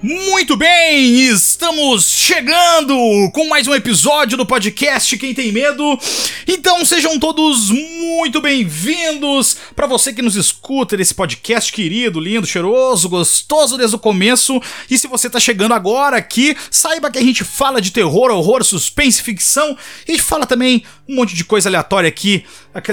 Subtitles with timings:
[0.00, 2.94] Muito bem, estamos chegando
[3.32, 5.98] com mais um episódio do podcast Quem Tem Medo.
[6.46, 13.08] Então sejam todos muito bem-vindos para você que nos escuta nesse podcast querido, lindo, cheiroso,
[13.08, 14.62] gostoso desde o começo.
[14.88, 18.62] E se você tá chegando agora aqui, saiba que a gente fala de terror, horror,
[18.62, 19.76] suspense, ficção
[20.06, 22.44] e fala também um monte de coisa aleatória aqui,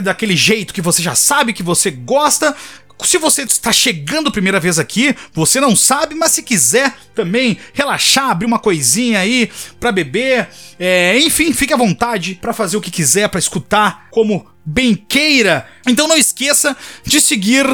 [0.02, 2.56] daquele jeito que você já sabe que você gosta.
[3.04, 8.30] Se você está chegando primeira vez aqui, você não sabe, mas se quiser também relaxar,
[8.30, 10.48] abrir uma coisinha aí para beber,
[10.80, 15.68] é, enfim, fique à vontade para fazer o que quiser, para escutar como bem queira.
[15.88, 17.66] Então não esqueça de seguir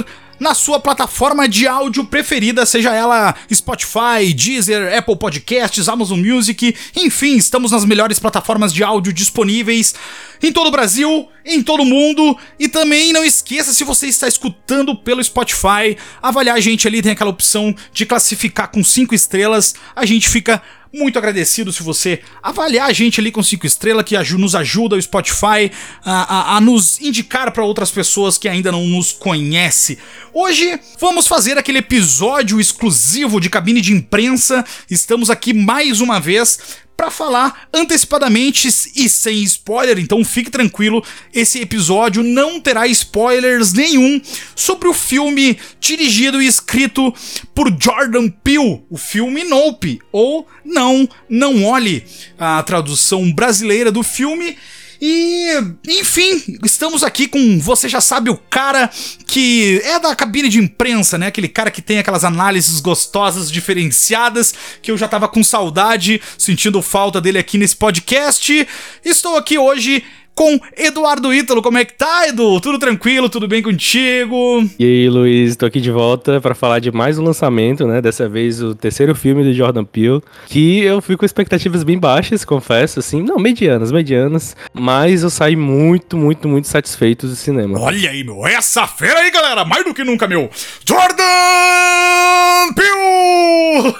[0.42, 7.36] na sua plataforma de áudio preferida, seja ela Spotify, Deezer, Apple Podcasts, Amazon Music, enfim,
[7.36, 9.94] estamos nas melhores plataformas de áudio disponíveis
[10.42, 12.36] em todo o Brasil, em todo o mundo.
[12.60, 17.12] E também não esqueça, se você está escutando pelo Spotify, avaliar a gente ali, tem
[17.12, 19.76] aquela opção de classificar com 5 estrelas.
[19.96, 20.60] A gente fica
[20.94, 25.02] muito agradecido se você avaliar a gente ali com cinco estrelas, que nos ajuda o
[25.02, 25.72] Spotify
[26.04, 29.98] a, a, a nos indicar para outras pessoas que ainda não nos conhecem.
[30.34, 34.66] Hoje vamos fazer aquele episódio exclusivo de cabine de imprensa.
[34.90, 36.60] Estamos aqui mais uma vez
[36.96, 44.22] para falar antecipadamente e sem spoiler, então fique tranquilo, esse episódio não terá spoilers nenhum
[44.56, 47.14] sobre o filme dirigido e escrito
[47.56, 52.06] por Jordan Peele, o filme Nope, ou Não, Não Olhe,
[52.38, 54.58] a tradução brasileira do filme.
[55.04, 55.50] E,
[55.88, 58.88] enfim, estamos aqui com, você já sabe, o cara
[59.26, 61.26] que é da cabine de imprensa, né?
[61.26, 66.84] Aquele cara que tem aquelas análises gostosas, diferenciadas, que eu já tava com saudade, sentindo
[66.84, 68.68] falta dele aqui nesse podcast.
[69.04, 70.04] Estou aqui hoje
[70.42, 71.62] com Eduardo Ítalo.
[71.62, 72.60] Como é que tá, Edu?
[72.60, 73.30] Tudo tranquilo?
[73.30, 74.68] Tudo bem contigo?
[74.80, 78.02] E aí, Luiz, tô aqui de volta para falar de mais um lançamento, né?
[78.02, 82.44] Dessa vez o terceiro filme do Jordan Peele, que eu fui com expectativas bem baixas,
[82.44, 87.80] confesso, assim, não, medianas, medianas, mas eu saí muito, muito, muito satisfeito do cinema.
[87.80, 90.50] Olha aí, meu, essa fera aí, galera, mais do que nunca, meu.
[90.84, 93.94] Jordan Peele!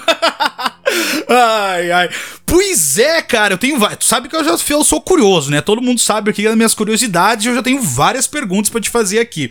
[1.28, 2.10] ai, ai.
[2.52, 3.80] Pois é, cara, eu tenho.
[3.96, 5.62] Tu sabe que eu já eu sou curioso, né?
[5.62, 8.90] Todo mundo sabe aqui das minhas curiosidades e eu já tenho várias perguntas para te
[8.90, 9.50] fazer aqui.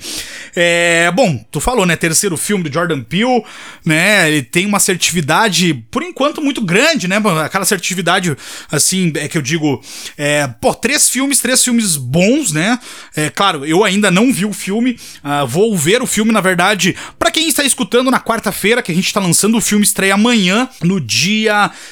[0.55, 1.95] É, bom, tu falou, né?
[1.95, 3.43] Terceiro filme do Jordan Peele,
[3.83, 4.29] né?
[4.29, 7.17] Ele tem uma assertividade, por enquanto, muito grande, né?
[7.43, 8.37] Aquela assertividade,
[8.71, 9.81] assim, é que eu digo.
[10.15, 12.77] É, pô, três filmes, três filmes bons, né?
[13.15, 16.95] É, claro, eu ainda não vi o filme, uh, vou ver o filme, na verdade.
[17.17, 20.69] para quem está escutando na quarta-feira, que a gente tá lançando o filme, estreia amanhã,
[20.83, 21.30] no dia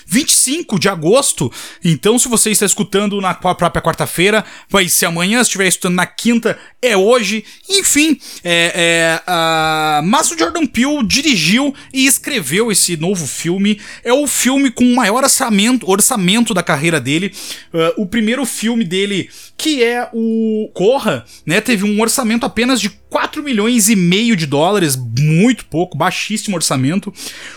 [0.06, 1.52] 25 de agosto agosto.
[1.84, 5.38] Então, se você está escutando na própria quarta-feira, vai ser amanhã.
[5.40, 7.44] Se estiver escutando na quinta, é hoje.
[7.70, 13.80] Enfim, é, é, uh, mas o Jordan Peele dirigiu e escreveu esse novo filme.
[14.04, 17.34] É o filme com o maior orçamento, orçamento da carreira dele.
[17.74, 19.30] Uh, o primeiro filme dele,
[19.60, 24.46] que é o Corra, né, teve um orçamento apenas de 4 milhões e meio de
[24.46, 27.14] dólares, muito pouco, baixíssimo orçamento.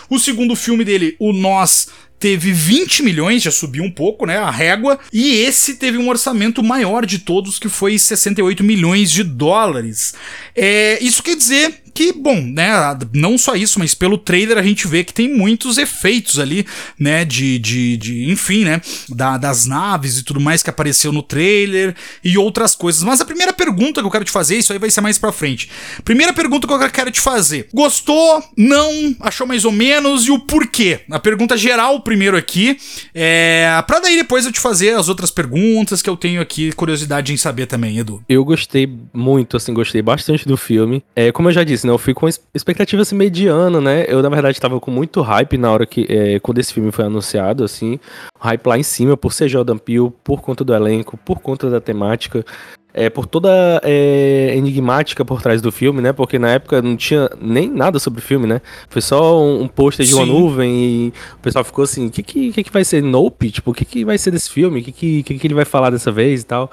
[0.09, 1.87] O segundo filme dele, o Nós,
[2.19, 6.61] teve 20 milhões, já subiu um pouco, né, a régua, e esse teve um orçamento
[6.61, 10.13] maior de todos, que foi 68 milhões de dólares.
[10.55, 12.71] É, isso quer dizer que, bom, né,
[13.13, 16.65] não só isso, mas pelo trailer a gente vê que tem muitos efeitos ali,
[16.97, 21.21] né, de, de, de enfim, né, da, das naves e tudo mais que apareceu no
[21.21, 23.03] trailer e outras coisas.
[23.03, 25.31] Mas a primeira pergunta que eu quero te fazer, isso aí vai ser mais pra
[25.31, 25.69] frente.
[26.03, 28.43] Primeira pergunta que eu quero te fazer: gostou?
[28.57, 29.15] Não?
[29.19, 30.25] Achou mais ou menos?
[30.25, 31.01] E o porquê?
[31.09, 32.77] A pergunta geral primeiro aqui,
[33.13, 37.33] é, pra daí depois eu te fazer as outras perguntas que eu tenho aqui curiosidade
[37.33, 38.23] em saber também, Edu.
[38.27, 41.03] Eu gostei muito, assim, gostei bastante do filme.
[41.15, 41.91] É, como eu já disse, né?
[41.93, 44.05] Eu fui com expectativa assim, mediana, né?
[44.07, 46.05] Eu, na verdade, tava com muito hype na hora que.
[46.09, 47.99] É, quando esse filme foi anunciado, assim.
[48.39, 51.79] Hype lá em cima, por ser Jordan Peele, por conta do elenco, por conta da
[51.81, 52.45] temática.
[52.95, 56.13] É, por toda é, enigmática por trás do filme, né?
[56.13, 58.61] Porque na época não tinha nem nada sobre o filme, né?
[58.87, 62.21] Foi só um, um pôster de uma nuvem e o pessoal ficou assim: o que,
[62.21, 63.49] que, que, vai ser Nope?
[63.49, 64.79] Tipo, o que, que vai ser desse filme?
[64.79, 66.69] O que, que, que, que ele vai falar dessa vez e tal?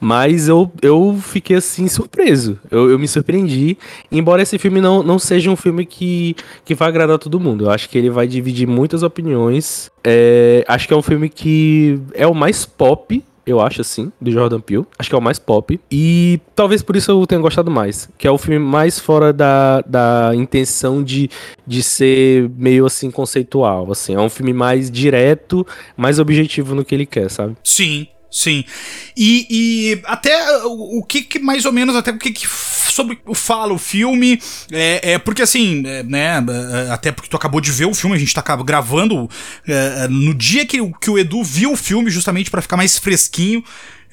[0.00, 2.58] Mas eu, eu fiquei assim surpreso.
[2.70, 3.76] Eu, eu me surpreendi.
[4.10, 7.64] Embora esse filme não, não seja um filme que, que vai agradar todo mundo.
[7.66, 9.90] Eu acho que ele vai dividir muitas opiniões.
[10.02, 14.30] É, acho que é um filme que é o mais pop eu acho assim, do
[14.30, 14.86] Jordan Peele.
[14.98, 15.78] Acho que é o mais pop.
[15.90, 18.08] E talvez por isso eu tenha gostado mais.
[18.16, 21.30] Que é o filme mais fora da, da intenção de,
[21.66, 23.90] de ser meio assim conceitual.
[23.92, 24.14] Assim.
[24.14, 25.66] É um filme mais direto,
[25.96, 27.54] mais objetivo no que ele quer, sabe?
[27.62, 28.64] Sim, Sim.
[29.16, 33.16] E, e até o, o que, que, mais ou menos, até o que, que sobre
[33.32, 34.42] fala o filme,
[34.72, 36.44] é, é porque assim, é, né,
[36.88, 39.30] é, até porque tu acabou de ver o filme, a gente tá gravando
[39.68, 43.62] é, no dia que, que o Edu viu o filme, justamente para ficar mais fresquinho.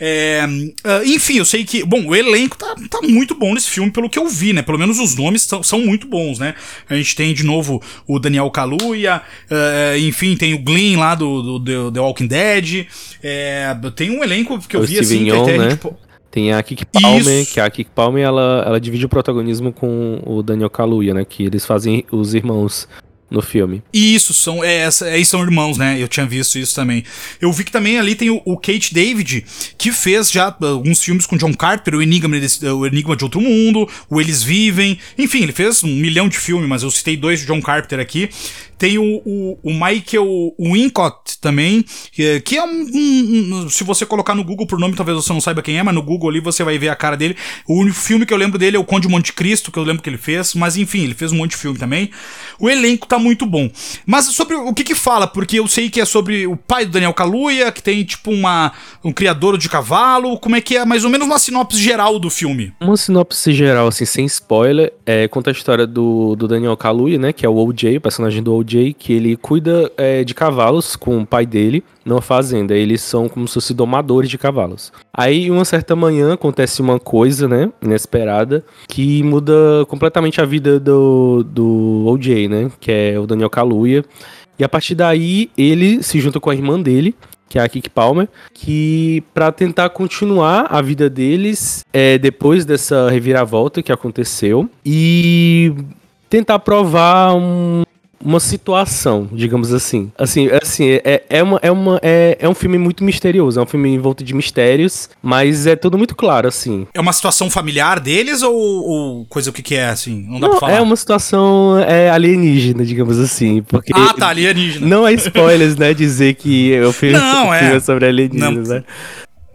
[0.03, 1.83] É, uh, enfim, eu sei que.
[1.85, 4.63] Bom, o elenco tá, tá muito bom nesse filme, pelo que eu vi, né?
[4.63, 6.55] Pelo menos os nomes são, são muito bons, né?
[6.89, 9.21] A gente tem de novo o Daniel Kaluuya,
[9.51, 12.87] uh, enfim, tem o Glenn lá do, do, The Walking Dead.
[13.21, 15.27] É, tem um elenco que eu o vi Steven assim.
[15.27, 15.69] Yeun, que até né?
[15.69, 15.87] gente,
[16.31, 17.53] Tem a Kiki Palmer, Isso.
[17.53, 21.23] que a Kiki Palmer ela, ela divide o protagonismo com o Daniel Kaluuya, né?
[21.29, 22.87] Que eles fazem os irmãos
[23.31, 23.81] no filme.
[23.93, 25.97] Isso, são, é, é, são irmãos, né?
[25.97, 27.03] Eu tinha visto isso também.
[27.39, 29.45] Eu vi que também ali tem o, o Kate David,
[29.77, 32.35] que fez já alguns filmes com John Carter, o Enigma,
[32.75, 34.99] o Enigma de Outro Mundo, o Eles Vivem.
[35.17, 38.29] Enfim, ele fez um milhão de filmes, mas eu citei dois de John Carter aqui.
[38.81, 44.33] Tem o, o, o Michael Wincott também, que, é um, um, um, Se você colocar
[44.33, 46.63] no Google por nome, talvez você não saiba quem é, mas no Google ali você
[46.63, 47.37] vai ver a cara dele.
[47.67, 49.83] O único filme que eu lembro dele é o Conde de Monte Cristo, que eu
[49.83, 52.09] lembro que ele fez, mas enfim, ele fez um monte de filme também.
[52.59, 53.69] O elenco tá muito bom.
[54.03, 56.91] Mas sobre o que que fala, porque eu sei que é sobre o pai do
[56.91, 58.71] Daniel Kaluuya, que tem tipo uma,
[59.03, 60.39] um criador de cavalo.
[60.39, 62.73] Como é que é mais ou menos uma sinopse geral do filme?
[62.81, 67.31] Uma sinopse geral, assim, sem spoiler, é, conta a história do, do Daniel Kaluuya, né?
[67.31, 71.19] Que é o OJ, o personagem do OJ que ele cuida é, de cavalos com
[71.19, 72.73] o pai dele numa fazenda.
[72.75, 74.91] Eles são como se fossem domadores de cavalos.
[75.13, 81.43] Aí, uma certa manhã, acontece uma coisa, né, inesperada, que muda completamente a vida do,
[81.43, 84.03] do OJ, né, que é o Daniel Kaluuya.
[84.57, 87.15] E a partir daí, ele se junta com a irmã dele,
[87.51, 93.09] que é a Kiki Palmer, que para tentar continuar a vida deles é, depois dessa
[93.09, 95.73] reviravolta que aconteceu e
[96.29, 97.83] tentar provar um,
[98.23, 100.11] uma situação, digamos assim.
[100.17, 103.65] Assim, assim é, é, uma, é, uma, é, é um filme muito misterioso, é um
[103.65, 106.87] filme envolto de mistérios, mas é tudo muito claro, assim.
[106.93, 110.25] É uma situação familiar deles ou, ou coisa o que, que é, assim?
[110.27, 110.73] Não dá Não, pra falar.
[110.73, 113.61] é uma situação é, alienígena, digamos assim.
[113.63, 114.85] Porque Ah, tá, alienígena.
[114.87, 117.59] não é spoilers, né, dizer que o filme, Não, o é.
[117.59, 118.75] filme é sobre alienígenas, Não.
[118.75, 118.83] né?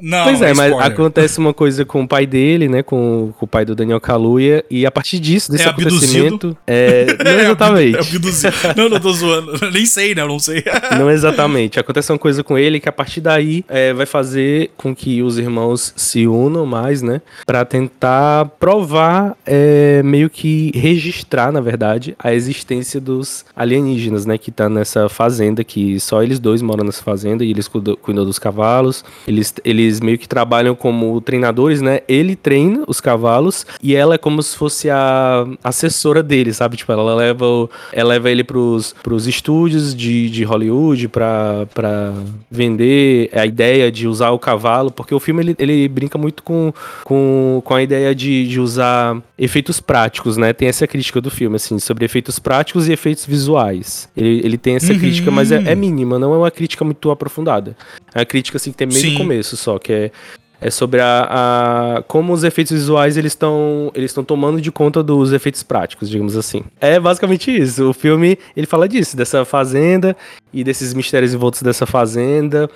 [0.00, 0.92] Não, Pois é, mas spoiler.
[0.92, 2.82] acontece uma coisa com o pai dele, né?
[2.82, 6.26] Com, com o pai do Daniel Kaluuya, e a partir disso, desse É abduzido.
[6.26, 6.56] acontecimento.
[6.66, 7.98] É, não É exatamente.
[7.98, 8.54] abduzido.
[8.76, 9.52] Não, não tô zoando.
[9.72, 10.22] Nem sei, né?
[10.22, 10.62] Eu não sei.
[10.98, 11.78] Não exatamente.
[11.80, 15.38] Acontece uma coisa com ele que a partir daí é, vai fazer com que os
[15.38, 17.20] irmãos se unam mais, né?
[17.46, 24.36] Pra tentar provar, é, meio que registrar, na verdade, a existência dos alienígenas, né?
[24.38, 28.24] Que tá nessa fazenda, que só eles dois moram nessa fazenda e eles cuidam, cuidam
[28.24, 29.04] dos cavalos.
[29.26, 32.00] Eles, eles meio que trabalham como treinadores, né?
[32.08, 36.76] Ele treina os cavalos e ela é como se fosse a assessora dele, sabe?
[36.76, 42.12] Tipo, ela leva, o- ela leva ele pros, pros estúdios de, de Hollywood pra, pra
[42.50, 46.72] vender a ideia de usar o cavalo, porque o filme ele, ele brinca muito com,
[47.04, 50.52] com, com a ideia de, de usar efeitos práticos, né?
[50.52, 54.08] Tem essa crítica do filme, assim, sobre efeitos práticos e efeitos visuais.
[54.16, 54.98] Ele, ele tem essa Uhum.
[55.00, 57.76] crítica, mas é, é mínima, não é uma crítica muito aprofundada.
[58.14, 59.14] É uma crítica, assim, que tem meio Sim.
[59.14, 60.10] começo só, que é
[60.58, 65.02] é sobre a, a- como os efeitos visuais eles estão eles estão tomando de conta
[65.02, 66.64] dos efeitos práticos, digamos assim.
[66.80, 67.90] É basicamente isso.
[67.90, 70.16] O filme ele fala disso, dessa fazenda
[70.54, 72.70] e desses mistérios envoltos dessa fazenda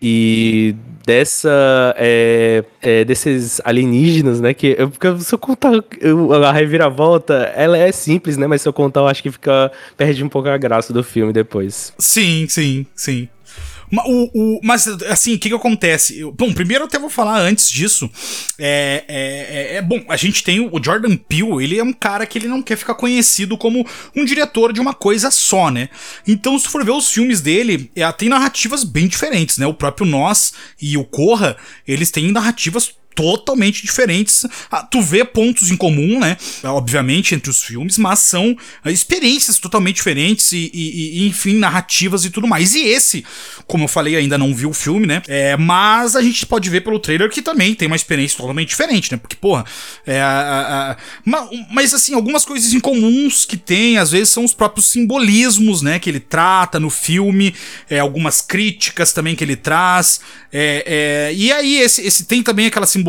[0.00, 0.74] e
[1.06, 4.52] dessa é, é, desses alienígenas, né?
[4.54, 8.46] Que eu, se eu contar eu- a reviravolta, ela é simples, né?
[8.46, 11.32] Mas se eu contar, eu acho que fica perde um pouco a graça do filme
[11.32, 11.92] depois.
[11.98, 13.28] Sim, sim, sim.
[13.92, 16.18] O- o- mas, assim, o que que acontece?
[16.18, 18.10] Eu- bom, primeiro eu até vou falar antes disso.
[18.58, 22.26] É, é, é- é- bom, a gente tem o Jordan Peele, ele é um cara
[22.26, 25.88] que ele não quer ficar conhecido como um diretor de uma coisa só, né?
[26.26, 29.66] Então, se for ver os filmes dele, é, tem narrativas bem diferentes, né?
[29.66, 34.46] O próprio Nós e o Corra, eles têm narrativas totalmente diferentes.
[34.70, 36.36] Ah, tu vê pontos em comum, né?
[36.62, 42.24] Obviamente, entre os filmes, mas são ah, experiências totalmente diferentes e, e- e, enfim, narrativas
[42.24, 42.74] e tudo mais.
[42.74, 43.24] E esse,
[43.66, 45.22] como eu falei, ainda não vi o filme, né?
[45.26, 49.10] É, mas a gente pode ver pelo trailer que também tem uma experiência totalmente diferente,
[49.10, 49.18] né?
[49.18, 49.64] Porque, porra,
[50.06, 54.28] é, a- a- a- ma- mas assim, algumas coisas em comuns que tem, às vezes,
[54.28, 55.98] são os próprios simbolismos, né?
[55.98, 57.54] Que ele trata no filme,
[57.88, 60.20] é, algumas críticas também que ele traz.
[60.52, 63.05] é, é, e aí, esse, esse tem também aquela simbologia,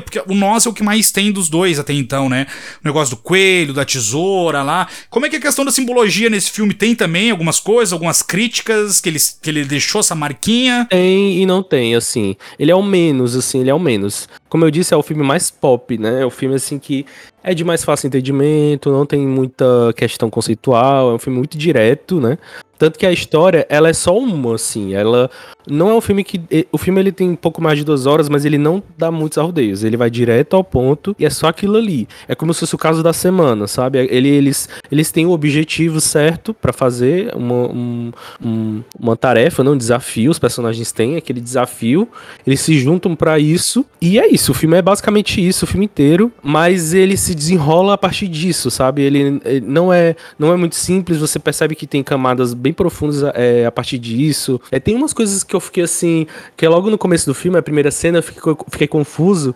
[0.00, 2.46] porque o nós é o que mais tem dos dois até então, né?
[2.82, 4.88] O negócio do coelho, da tesoura lá.
[5.08, 6.74] Como é que é a questão da simbologia nesse filme?
[6.74, 10.86] Tem também algumas coisas, algumas críticas que ele, que ele deixou essa marquinha?
[10.90, 12.36] Tem e não tem, assim.
[12.58, 14.28] Ele é o menos, assim, ele é o menos.
[14.48, 16.22] Como eu disse, é o filme mais pop, né?
[16.22, 17.06] É o filme, assim, que
[17.42, 22.20] é de mais fácil entendimento, não tem muita questão conceitual, é um filme muito direto,
[22.20, 22.38] né?
[22.80, 24.94] Tanto que a história, ela é só uma, assim.
[24.94, 25.30] Ela
[25.68, 26.40] não é um filme que.
[26.72, 29.36] O filme ele tem um pouco mais de duas horas, mas ele não dá muitos
[29.36, 29.84] rodeios.
[29.84, 32.08] Ele vai direto ao ponto e é só aquilo ali.
[32.26, 33.98] É como se fosse o caso da semana, sabe?
[33.98, 39.72] Ele, eles, eles têm o objetivo certo para fazer uma, um, um, uma tarefa, não
[39.72, 40.30] um desafio.
[40.30, 42.08] Os personagens têm aquele desafio.
[42.46, 43.84] Eles se juntam para isso.
[44.00, 44.52] E é isso.
[44.52, 46.32] O filme é basicamente isso, o filme inteiro.
[46.42, 49.02] Mas ele se desenrola a partir disso, sabe?
[49.02, 51.18] Ele, ele não, é, não é muito simples.
[51.18, 54.60] Você percebe que tem camadas bem profundos é, a partir disso.
[54.70, 57.58] É, tem umas coisas que eu fiquei assim, que é logo no começo do filme,
[57.58, 59.54] a primeira cena, eu fiquei, fiquei confuso.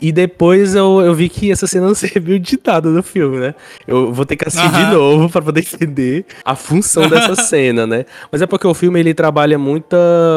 [0.00, 3.54] E depois eu, eu vi que essa cena não serviu de nada no filme, né?
[3.86, 4.84] Eu vou ter que assistir uhum.
[4.84, 8.04] de novo para poder entender a função dessa cena, né?
[8.30, 9.96] Mas é porque o filme ele trabalha muita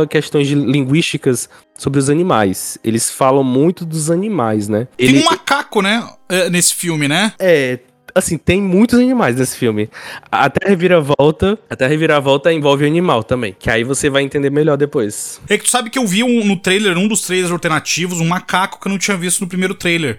[0.09, 2.77] questões linguísticas sobre os animais.
[2.83, 4.87] Eles falam muito dos animais, né?
[4.97, 5.13] Ele...
[5.13, 6.07] Tem um macaco, né?
[6.27, 7.33] É, nesse filme, né?
[7.39, 7.79] É,
[8.17, 9.89] assim, tem muitos animais nesse filme.
[10.31, 14.77] Até a reviravolta, até a reviravolta envolve animal também, que aí você vai entender melhor
[14.77, 15.39] depois.
[15.47, 18.27] É que tu sabe que eu vi um, no trailer, um dos trailers alternativos, um
[18.27, 20.17] macaco que eu não tinha visto no primeiro trailer.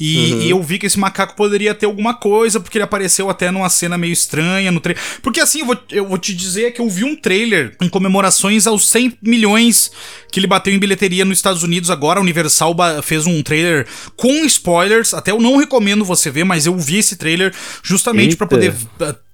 [0.00, 0.40] E, uhum.
[0.40, 3.68] e, eu vi que esse macaco poderia ter alguma coisa, porque ele apareceu até numa
[3.68, 5.02] cena meio estranha no trailer.
[5.22, 8.66] Porque assim, eu vou, eu vou te dizer que eu vi um trailer em comemorações
[8.66, 9.90] aos 100 milhões
[10.32, 12.18] que ele bateu em bilheteria nos Estados Unidos agora.
[12.18, 15.12] A Universal fez um trailer com spoilers.
[15.12, 17.52] Até eu não recomendo você ver, mas eu vi esse trailer
[17.82, 18.72] justamente para poder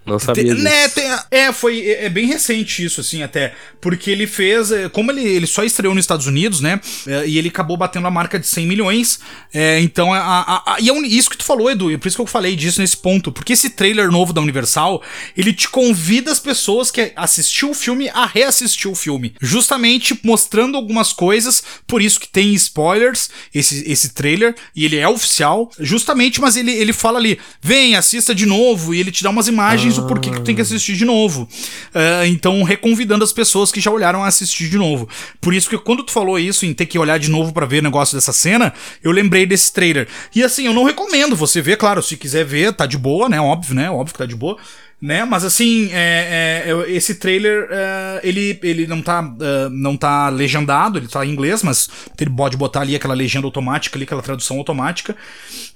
[0.07, 0.63] não sabia disso.
[0.63, 3.55] Né, tem, é, foi é, é, bem recente isso, assim, até.
[3.81, 4.71] Porque ele fez.
[4.71, 6.81] É, como ele, ele só estreou nos Estados Unidos, né?
[7.07, 9.19] É, e ele acabou batendo a marca de 100 milhões.
[9.53, 12.17] É, então, a, a, a, e é isso que tu falou, Edu, e por isso
[12.17, 13.33] que eu falei disso nesse ponto.
[13.33, 15.03] Porque esse trailer novo da Universal,
[15.37, 19.35] ele te convida as pessoas que assistiu o filme a reassistir o filme.
[19.41, 25.09] Justamente mostrando algumas coisas, por isso que tem spoilers, esse, esse trailer, e ele é
[25.09, 29.31] oficial, justamente, mas ele, ele fala ali: vem, assista de novo, e ele te dá
[29.31, 31.49] umas imagens o porquê que tu tem que assistir de novo.
[31.95, 35.09] Uh, então, reconvidando as pessoas que já olharam a assistir de novo.
[35.41, 37.81] Por isso que quando tu falou isso, em ter que olhar de novo para ver
[37.81, 38.73] o negócio dessa cena,
[39.03, 40.09] eu lembrei desse trailer.
[40.35, 43.41] E assim, eu não recomendo você ver, claro, se quiser ver, tá de boa, né?
[43.41, 43.91] Óbvio, né?
[43.91, 44.57] Óbvio que tá de boa
[45.01, 45.25] né?
[45.25, 50.99] Mas assim, é, é, esse trailer é, ele, ele não tá uh, não tá legendado,
[50.99, 51.89] ele tá em inglês, mas
[52.19, 55.15] ele pode botar ali aquela legenda automática, ali, aquela tradução automática.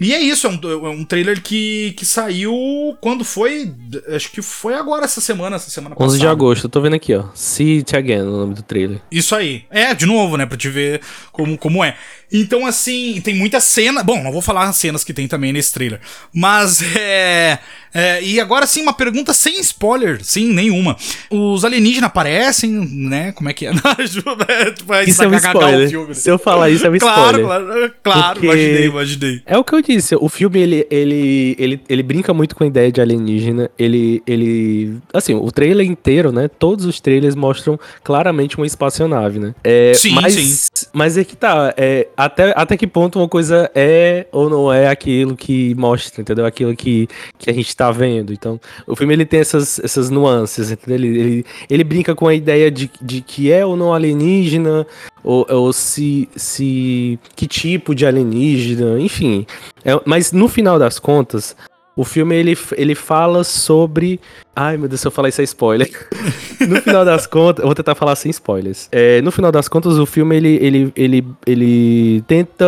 [0.01, 3.73] E é isso, é um, é um trailer que, que saiu quando foi,
[4.09, 7.15] acho que foi agora essa semana, essa semana 11 de agosto, eu tô vendo aqui,
[7.15, 7.25] ó.
[7.35, 9.01] See It Again, o nome do trailer.
[9.11, 9.65] Isso aí.
[9.71, 11.01] É, de novo, né, pra te ver
[11.31, 11.97] como, como é.
[12.33, 14.03] Então, assim, tem muita cena.
[14.03, 16.01] Bom, não vou falar as cenas que tem também nesse trailer.
[16.33, 17.59] Mas é.
[17.93, 20.97] é e agora sim, uma pergunta sem spoiler, sim, nenhuma.
[21.31, 23.33] Os alienígenas aparecem, né?
[23.33, 23.73] Como é que é?
[25.07, 25.89] isso é um spoiler.
[25.89, 26.15] Filme, né?
[26.15, 27.69] Se eu falar isso, é um claro, spoiler.
[27.69, 29.43] Claro, claro, imaginei, imaginei.
[29.45, 32.67] É o que eu disse, o filme, ele, ele, ele, ele brinca muito com a
[32.67, 33.71] ideia de alienígena.
[33.79, 34.99] Ele, ele...
[35.13, 36.49] Assim, o trailer inteiro, né?
[36.49, 39.55] Todos os trailers mostram claramente uma espaçonave, né?
[39.65, 40.87] É, sim, mas, sim.
[40.93, 44.89] Mas é que tá, é, até, até que ponto uma coisa é ou não é
[44.89, 46.45] aquilo que mostra, entendeu?
[46.45, 47.09] Aquilo que,
[47.39, 48.33] que a gente tá vendo.
[48.33, 50.97] Então, o filme ele tem essas, essas nuances, entendeu?
[50.97, 54.87] Ele, ele, ele brinca com a ideia de, de que é ou não alienígena,
[55.25, 57.19] ou, ou se, se.
[57.35, 59.47] que tipo de alienígena, enfim.
[59.85, 61.57] É, mas no final das contas,
[61.97, 64.21] o filme ele, ele fala sobre.
[64.55, 65.91] Ai meu Deus, se eu falar isso é spoiler.
[66.69, 68.89] no final das contas, eu vou tentar falar sem spoilers.
[68.93, 72.65] É, no final das contas, o filme ele, ele, ele, ele tenta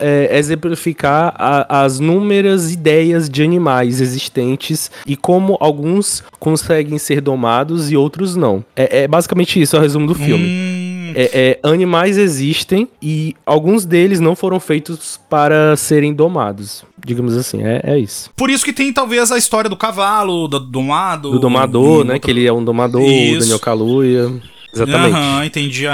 [0.00, 7.90] é, exemplificar a, as númeras ideias de animais existentes e como alguns conseguem ser domados
[7.90, 8.64] e outros não.
[8.74, 10.46] É, é basicamente isso, é o resumo do filme.
[10.46, 10.93] Hum.
[11.14, 16.84] É, é, animais existem e alguns deles não foram feitos para serem domados.
[17.04, 18.30] Digamos assim, é, é isso.
[18.36, 21.30] Por isso que tem talvez a história do cavalo, do domado.
[21.30, 22.18] Do domador, né?
[22.18, 23.40] Que ele é um domador, isso.
[23.40, 24.32] Daniel Kaluuya.
[24.72, 25.14] Exatamente.
[25.14, 25.86] Aham, entendi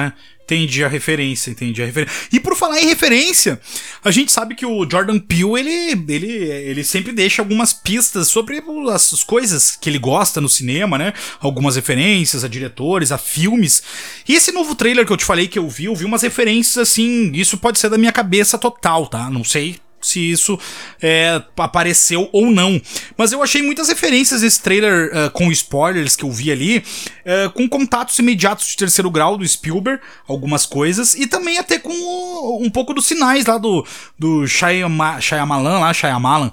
[0.51, 2.15] entendi a referência, entendi a referência.
[2.33, 3.61] E por falar em referência,
[4.03, 8.63] a gente sabe que o Jordan Peele, ele, ele, ele sempre deixa algumas pistas sobre
[8.93, 11.13] as coisas que ele gosta no cinema, né?
[11.41, 13.83] Algumas referências a diretores, a filmes.
[14.29, 16.79] E esse novo trailer que eu te falei que eu vi, eu vi umas referências
[16.79, 19.31] assim, isso pode ser da minha cabeça total, tá?
[19.31, 19.77] Não sei
[20.11, 20.59] se isso
[21.01, 22.81] é, apareceu ou não.
[23.17, 27.51] Mas eu achei muitas referências desse trailer uh, com spoilers que eu vi ali, uh,
[27.53, 32.63] com contatos imediatos de terceiro grau do Spielberg, algumas coisas, e também até com uh,
[32.63, 33.87] um pouco dos sinais lá do,
[34.19, 36.51] do Shyamalan, lá, Shyamalan.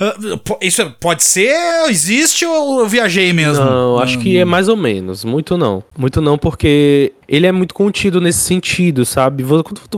[0.00, 1.56] Uh, isso pode ser,
[1.88, 3.64] existe ou eu viajei mesmo?
[3.64, 5.24] Não, acho que é mais ou menos.
[5.24, 5.82] Muito não.
[5.96, 9.44] Muito não, porque ele é muito contido nesse sentido, sabe?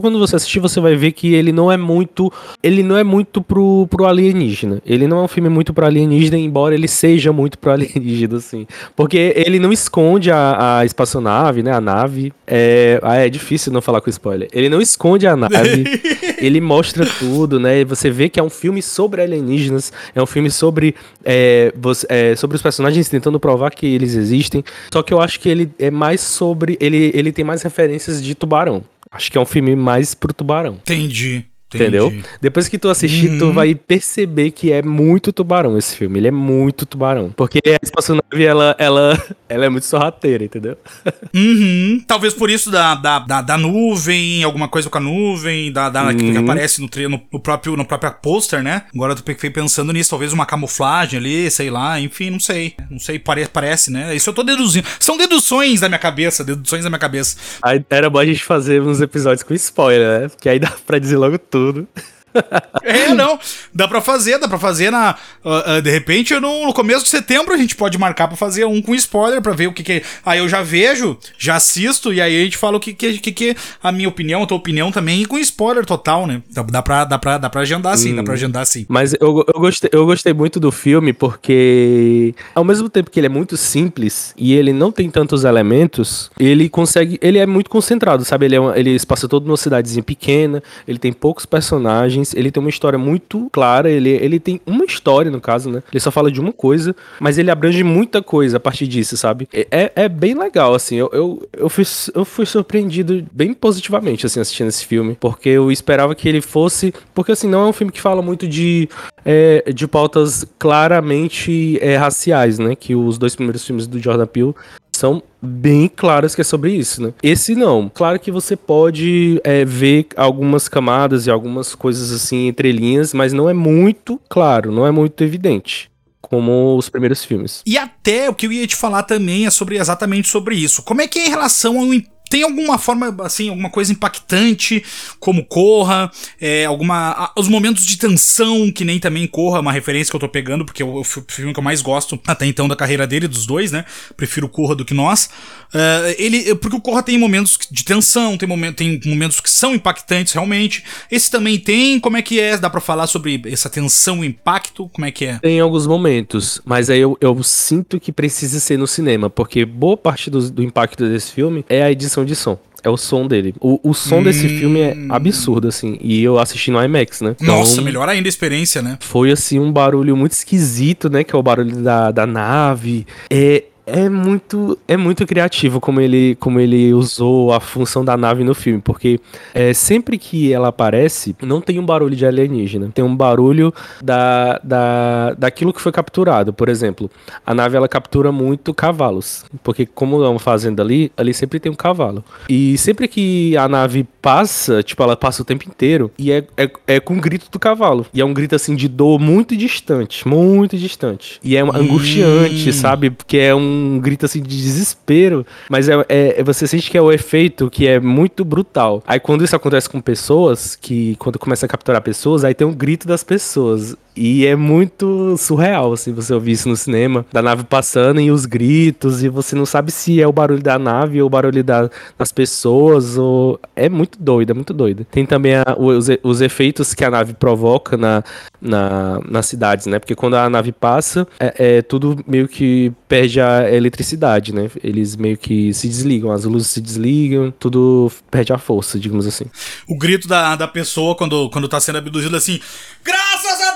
[0.00, 2.32] Quando você assistir, você vai ver que ele não é muito.
[2.60, 4.82] Ele não é muito pro, pro alienígena.
[4.84, 8.66] Ele não é um filme muito pro alienígena, embora ele seja muito pro alienígena, assim.
[8.96, 11.72] Porque ele não esconde a, a espaçonave, né?
[11.72, 12.32] A nave.
[12.46, 14.48] É, ah, é difícil não falar com spoiler.
[14.52, 15.84] Ele não esconde a nave.
[16.38, 17.84] ele mostra tudo, né?
[17.84, 19.92] Você vê que é um filme sobre alienígenas.
[20.16, 24.64] É um filme sobre, é, você, é, sobre os personagens tentando provar que eles existem.
[24.92, 26.76] Só que eu acho que ele é mais sobre.
[26.80, 28.82] Ele, ele tem mais referências de tubarão.
[29.10, 30.74] Acho que é um filme mais pro tubarão.
[30.74, 31.44] Entendi.
[31.74, 32.12] Entendeu?
[32.40, 33.38] Depois que tu assistir, uhum.
[33.38, 36.18] tu vai perceber que é muito tubarão esse filme.
[36.18, 37.30] Ele é muito tubarão.
[37.36, 40.76] Porque a espaçonave, ela, ela, ela é muito sorrateira, entendeu?
[41.32, 42.02] Uhum.
[42.08, 46.06] Talvez por isso da, da, da, da, nuvem, alguma coisa com a nuvem, da, da
[46.06, 46.16] uhum.
[46.16, 48.82] que, que, aparece no, no, no, próprio, no próprio pôster, né?
[48.92, 52.74] Agora tu fiquei pensando nisso, talvez uma camuflagem ali, sei lá, enfim, não sei.
[52.90, 54.14] Não sei, pare, parece, né?
[54.14, 54.86] Isso eu tô deduzindo.
[54.98, 57.36] São deduções da minha cabeça, deduções da minha cabeça.
[57.62, 60.28] Aí era bom a gente fazer uns episódios com spoiler, né?
[60.28, 61.88] Porque aí dá pra dizer logo tudo tudo.
[62.82, 63.38] É, não.
[63.74, 65.14] Dá pra fazer, dá pra fazer na.
[65.44, 68.64] Uh, uh, de repente, no, no, começo de setembro, a gente pode marcar pra fazer
[68.64, 70.02] um com spoiler, pra ver o que que.
[70.24, 73.32] Aí eu já vejo, já assisto, e aí a gente fala o que que, que,
[73.32, 76.42] que a minha opinião, a tua opinião também, e com spoiler total, né?
[76.50, 78.16] Dá, dá, pra, dá, pra, dá pra agendar sim, hum.
[78.16, 78.36] dá pra hum.
[78.36, 78.86] agendar sim.
[78.88, 83.26] Mas eu, eu, gostei, eu gostei muito do filme porque, ao mesmo tempo que ele
[83.26, 87.18] é muito simples e ele não tem tantos elementos, ele consegue.
[87.20, 88.46] Ele é muito concentrado, sabe?
[88.46, 92.34] Ele, é uma, ele se passa todo numa cidadezinha pequena, ele tem poucos personagens personagens,
[92.34, 95.82] ele tem uma história muito clara, ele, ele tem uma história, no caso, né?
[95.90, 99.48] Ele só fala de uma coisa, mas ele abrange muita coisa a partir disso, sabe?
[99.52, 101.84] É, é, é bem legal, assim, eu, eu, eu, fui,
[102.14, 106.92] eu fui surpreendido bem positivamente, assim, assistindo esse filme, porque eu esperava que ele fosse,
[107.14, 108.88] porque, assim, não é um filme que fala muito de,
[109.24, 112.74] é, de pautas claramente é, raciais, né?
[112.74, 114.54] Que os dois primeiros filmes do Jordan Peele
[115.00, 117.14] são bem claras que é sobre isso, né?
[117.22, 117.90] Esse não.
[117.92, 123.32] Claro que você pode é, ver algumas camadas e algumas coisas assim entre linhas, mas
[123.32, 125.90] não é muito claro, não é muito evidente
[126.20, 127.60] como os primeiros filmes.
[127.66, 130.82] E até o que eu ia te falar também é sobre exatamente sobre isso.
[130.82, 131.92] Como é que é em relação ao
[132.30, 134.82] tem alguma forma, assim, alguma coisa impactante,
[135.18, 136.08] como Corra,
[136.40, 137.32] é, alguma.
[137.36, 140.80] os momentos de tensão, que nem também Corra, uma referência que eu tô pegando, porque
[140.80, 143.84] é o, filme que eu mais gosto até então da carreira dele, dos dois, né?
[144.16, 145.28] Prefiro Corra do que nós.
[145.74, 149.74] Uh, ele, porque o Corra tem momentos de tensão, tem, momento, tem momentos que são
[149.74, 150.84] impactantes realmente.
[151.10, 152.56] Esse também tem, como é que é?
[152.56, 154.88] Dá pra falar sobre essa tensão e impacto?
[154.90, 155.38] Como é que é?
[155.40, 159.96] Tem alguns momentos, mas aí eu, eu sinto que precisa ser no cinema, porque boa
[159.96, 162.58] parte do, do impacto desse filme é a edição de som.
[162.82, 163.54] É o som dele.
[163.60, 164.22] O, o som hum...
[164.22, 165.98] desse filme é absurdo, assim.
[166.00, 167.36] E eu assisti no IMAX, né?
[167.40, 168.96] Então, Nossa, melhor ainda a experiência, né?
[169.00, 171.22] Foi, assim, um barulho muito esquisito, né?
[171.22, 173.06] Que é o barulho da, da nave.
[173.28, 178.44] É, é muito é muito criativo como ele como ele usou a função da nave
[178.44, 179.20] no filme, porque
[179.54, 183.72] é, sempre que ela aparece, não tem um barulho de alienígena, tem um barulho
[184.02, 186.52] da, da daquilo que foi capturado.
[186.52, 187.10] Por exemplo,
[187.44, 191.70] a nave ela captura muito cavalos, porque como é uma fazenda ali, ali sempre tem
[191.70, 192.24] um cavalo.
[192.48, 196.70] E sempre que a nave passa, tipo, ela passa o tempo inteiro e é, é,
[196.86, 198.06] é com o grito do cavalo.
[198.12, 201.38] E é um grito assim de dor muito distante, muito distante.
[201.42, 203.10] E é angustiante, sabe?
[203.10, 206.96] Porque é um um grito assim de desespero, mas é, é, é, você sente que
[206.96, 209.02] é o efeito que é muito brutal.
[209.06, 212.74] Aí quando isso acontece com pessoas, que quando começa a capturar pessoas, aí tem um
[212.74, 213.96] grito das pessoas.
[214.22, 218.44] E é muito surreal, assim, você ouvir isso no cinema, da nave passando e os
[218.44, 221.88] gritos, e você não sabe se é o barulho da nave ou o barulho da,
[222.18, 223.58] das pessoas, ou...
[223.74, 225.06] É muito doido, é muito doido.
[225.10, 228.22] Tem também a, os, os efeitos que a nave provoca na,
[228.60, 229.98] na, nas cidades, né?
[229.98, 234.70] Porque quando a nave passa, é, é tudo meio que perde a eletricidade, né?
[234.84, 239.46] Eles meio que se desligam, as luzes se desligam, tudo perde a força, digamos assim.
[239.88, 242.60] O grito da, da pessoa quando, quando tá sendo abduzido assim,
[243.02, 243.69] graças a!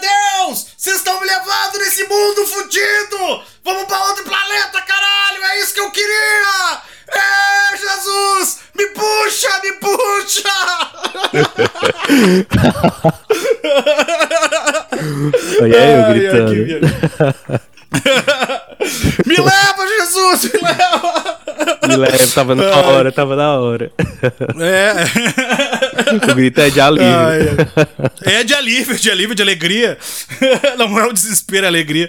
[0.85, 3.42] Vocês estão me levando nesse mundo fudido!
[3.64, 5.42] Vamos pra outro planeta, caralho!
[5.42, 6.83] É isso que eu queria!
[7.09, 8.59] É, Jesus!
[8.75, 10.42] Me puxa, me puxa!
[15.62, 16.53] Olha eu gritando.
[19.25, 20.53] me leva, Jesus!
[20.53, 21.40] Me leva!
[21.88, 23.90] Me leva, tava na hora, tava na hora.
[24.61, 24.92] É.
[26.16, 27.07] o grito é de alívio.
[27.07, 27.77] Ah,
[28.27, 28.40] é.
[28.40, 28.44] é.
[28.44, 29.98] de alívio, de alívio, de alegria.
[30.79, 32.09] Não é o desespero, é alegria.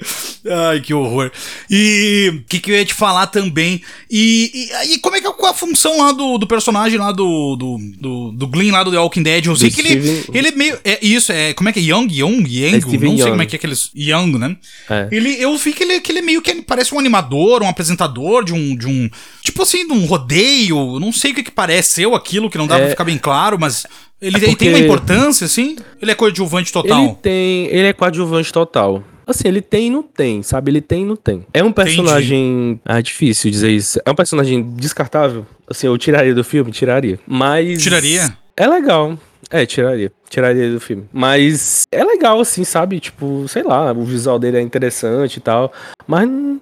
[0.70, 1.32] Ai, que horror.
[1.70, 3.82] E o que, que eu ia te falar também?
[4.10, 7.56] E, e, e como é que é a função lá do, do personagem lá do,
[7.56, 9.46] do, do, do Glenn lá do The Walking Dead?
[9.46, 10.80] Eu sei do que ele, ele é meio.
[10.84, 11.54] É isso, é.
[11.54, 11.84] Como é que é?
[11.84, 12.08] Young?
[12.12, 12.46] Young?
[12.48, 12.76] Yang?
[12.76, 13.30] É não sei Young.
[13.30, 13.92] como é que é aqueles.
[13.96, 14.56] Young, né?
[14.90, 15.08] É.
[15.12, 18.44] Ele, eu vi que ele, que ele é meio que parece um animador, um apresentador
[18.44, 18.76] de um.
[18.76, 19.10] De um
[19.42, 21.00] tipo assim, de um rodeio.
[21.00, 23.18] Não sei o que, que parece eu aquilo, que não dá é, pra ficar bem
[23.18, 23.86] claro, mas.
[24.22, 25.78] Ele, é ele tem uma importância, assim?
[26.02, 27.04] Ele é coadjuvante total?
[27.04, 27.66] Ele tem.
[27.68, 29.04] Ele é coadjuvante total.
[29.28, 30.72] Assim, ele tem e não tem, sabe?
[30.72, 31.46] Ele tem e não tem.
[31.54, 32.72] É um personagem.
[32.72, 32.82] Entendi.
[32.86, 34.00] Ah, difícil dizer isso.
[34.06, 35.46] É um personagem descartável.
[35.68, 36.72] Assim, eu tiraria do filme?
[36.72, 37.20] Tiraria.
[37.28, 37.82] Mas.
[37.82, 38.38] Tiraria?
[38.56, 39.18] É legal.
[39.50, 40.12] É, tiraria.
[40.30, 41.06] Tiraria do filme.
[41.14, 43.00] Mas é legal, assim, sabe?
[43.00, 45.72] Tipo, sei lá, o visual dele é interessante e tal.
[46.08, 46.60] Mas não,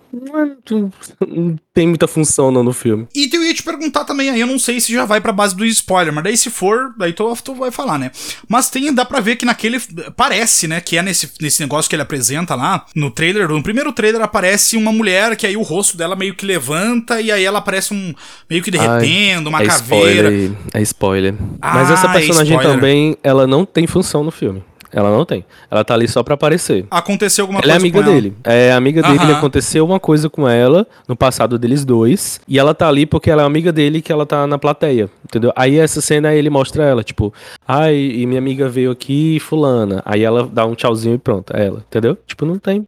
[0.70, 0.92] não,
[1.28, 3.08] não tem muita função não, no filme.
[3.14, 5.56] E eu ia te perguntar também, aí eu não sei se já vai pra base
[5.56, 8.12] do spoiler, mas daí se for, daí tu, tu vai falar, né?
[8.48, 9.80] Mas tem, dá pra ver que naquele.
[10.16, 10.80] Parece, né?
[10.80, 13.50] Que é nesse, nesse negócio que ele apresenta lá, no trailer.
[13.50, 17.32] No primeiro trailer aparece uma mulher que aí o rosto dela meio que levanta e
[17.32, 18.14] aí ela aparece um.
[18.50, 20.32] meio que derretendo, Ai, uma é caveira.
[20.32, 21.36] Spoiler, é spoiler.
[21.62, 24.64] Ah, mas essa é personagem é também, ela não tem função no filme.
[24.94, 25.44] Ela não tem.
[25.72, 26.86] Ela tá ali só pra aparecer.
[26.92, 28.36] Aconteceu alguma ela coisa é amiga dele.
[28.44, 29.34] É amiga dele.
[29.34, 32.40] Aconteceu uma coisa com ela no passado deles dois.
[32.48, 35.10] E ela tá ali porque ela é amiga dele que ela tá na plateia.
[35.26, 35.52] Entendeu?
[35.56, 37.34] Aí essa cena ele mostra ela, tipo,
[37.68, 40.04] ai, e minha amiga veio aqui, fulana.
[40.06, 41.56] Aí ela dá um tchauzinho e pronto.
[41.56, 41.84] É ela.
[41.90, 42.16] Entendeu?
[42.28, 42.88] Tipo, não tem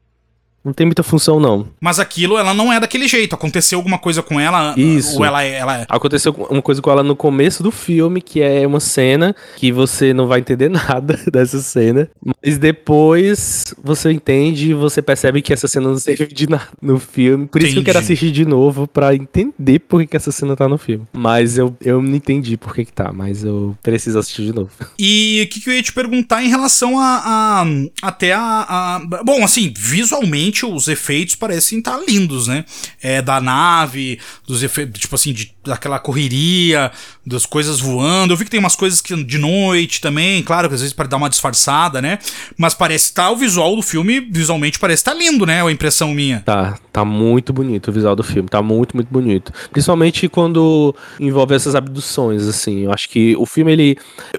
[0.65, 1.67] não tem muita função, não.
[1.79, 3.35] Mas aquilo, ela não é daquele jeito.
[3.35, 4.73] Aconteceu alguma coisa com ela?
[4.75, 5.19] Isso.
[5.19, 5.53] Ou ela é.
[5.53, 5.85] Ela é...
[5.87, 10.11] Aconteceu uma coisa com ela no começo do filme, que é uma cena que você
[10.11, 12.09] não vai entender nada dessa cena.
[12.25, 16.99] Mas depois você entende e você percebe que essa cena não serve de nada no
[16.99, 17.45] filme.
[17.45, 17.73] Por isso entendi.
[17.73, 20.79] que eu quero assistir de novo para entender por que, que, essa cena tá no
[20.79, 21.05] filme.
[21.13, 24.71] Mas eu, eu não entendi por que, que tá, mas eu preciso assistir de novo.
[24.97, 27.21] E o que, que, eu ia te perguntar em relação a.
[27.61, 27.65] a
[28.01, 29.23] até a, a.
[29.23, 32.63] Bom, assim, visualmente os efeitos parecem estar tá lindos, né?
[33.01, 36.91] É, da nave, dos efeitos, tipo assim, de, daquela correria,
[37.25, 38.31] das coisas voando.
[38.33, 41.07] Eu vi que tem umas coisas que de noite também, claro que às vezes para
[41.07, 42.19] dar uma disfarçada, né?
[42.55, 45.57] Mas parece estar tá, o visual do filme, visualmente parece estar tá lindo, né?
[45.57, 46.41] É a impressão minha.
[46.45, 49.51] Tá, tá muito bonito o visual do filme, tá muito, muito bonito.
[49.71, 52.81] Principalmente quando envolve essas abduções, assim.
[52.81, 53.97] Eu acho que o filme, ele.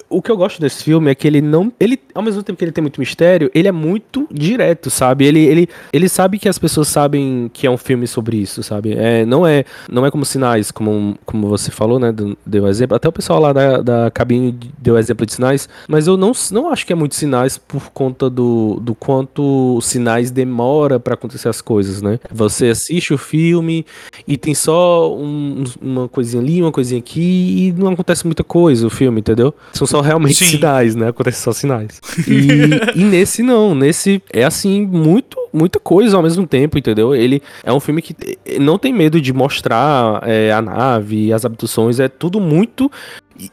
[0.09, 1.73] O que eu gosto desse filme é que ele não.
[1.81, 5.25] Ele, ao mesmo tempo que ele tem muito mistério, ele é muito direto, sabe?
[5.25, 8.95] Ele, ele, ele sabe que as pessoas sabem que é um filme sobre isso, sabe?
[8.95, 12.15] É, não, é, não é como sinais, como, como você falou, né?
[12.45, 12.97] Deu exemplo.
[12.97, 16.71] Até o pessoal lá da, da cabine deu exemplo de sinais, mas eu não, não
[16.71, 21.61] acho que é muito sinais por conta do, do quanto sinais demora para acontecer as
[21.61, 22.19] coisas, né?
[22.31, 23.87] Você assiste o filme
[24.27, 27.21] e tem só um, uma coisinha ali, uma coisinha aqui
[27.69, 29.55] e não acontece muita coisa o filme, entendeu?
[29.73, 30.57] São só realmente Sim.
[30.57, 31.09] sinais, né?
[31.09, 32.01] Acontece só sinais.
[32.27, 37.15] E, e nesse não, nesse é assim, muito muita coisa ao mesmo tempo, entendeu?
[37.15, 38.15] Ele é um filme que
[38.61, 42.91] não tem medo de mostrar é, a nave, as abduções, é tudo muito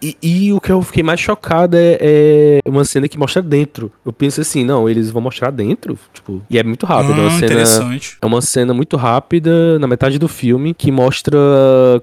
[0.01, 3.91] e, e, o que eu fiquei mais chocado é, é, uma cena que mostra dentro.
[4.05, 7.13] Eu penso assim, não, eles vão mostrar dentro, tipo, e é muito rápido.
[7.13, 11.37] é, uma ah, cena, é uma cena muito rápida na metade do filme que mostra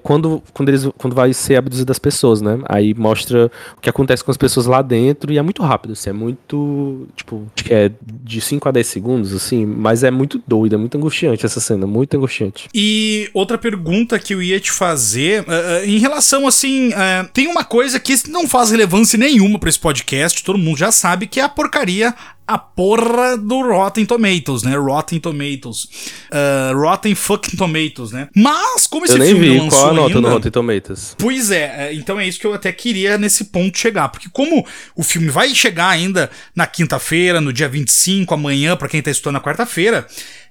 [0.03, 2.59] quando, quando eles quando vai ser abduzido as pessoas, né?
[2.67, 6.09] Aí mostra o que acontece com as pessoas lá dentro e é muito rápido, assim,
[6.09, 7.91] é muito, tipo, acho que é
[8.23, 11.87] de 5 a 10 segundos, assim, mas é muito doido, é muito angustiante essa cena,
[11.87, 12.69] muito angustiante.
[12.73, 17.47] E outra pergunta que eu ia te fazer, uh, uh, em relação, assim, uh, tem
[17.47, 21.39] uma coisa que não faz relevância nenhuma para esse podcast, todo mundo já sabe que
[21.39, 22.13] é a porcaria
[22.51, 24.75] a porra do Rotten Tomatoes, né?
[24.75, 25.85] Rotten Tomatoes.
[26.29, 28.27] Uh, Rotten fucking Tomatoes, né?
[28.35, 31.15] Mas, como esse eu filme vi, não lançou qual a nota ainda, no Rotten Tomatoes?
[31.17, 34.09] Pois é, é, então é isso que eu até queria nesse ponto chegar.
[34.09, 39.01] Porque como o filme vai chegar ainda na quinta-feira, no dia 25, amanhã, para quem
[39.01, 40.05] tá estudando na quarta-feira,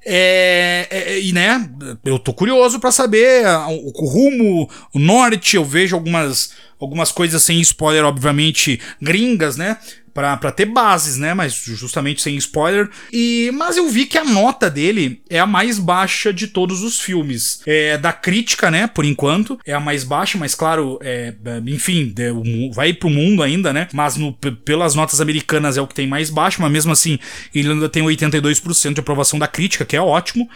[0.05, 1.69] é, é, é, e né,
[2.05, 7.43] eu tô curioso para saber o, o, rumo, o norte, eu vejo algumas, algumas coisas
[7.43, 9.77] sem spoiler, obviamente, gringas, né?
[10.13, 11.35] Para ter bases, né?
[11.35, 12.89] Mas justamente sem spoiler.
[13.13, 17.01] E mas eu vi que a nota dele é a mais baixa de todos os
[17.01, 17.61] filmes.
[17.67, 18.87] É da crítica, né?
[18.87, 21.35] Por enquanto é a mais baixa, mas claro, é,
[21.67, 22.31] enfim, é,
[22.73, 23.89] vai pro mundo ainda, né?
[23.93, 27.19] Mas no, pelas notas americanas é o que tem mais baixo, mas mesmo assim
[27.55, 30.49] ele ainda tem 82% de aprovação da crítica, que é ótimo.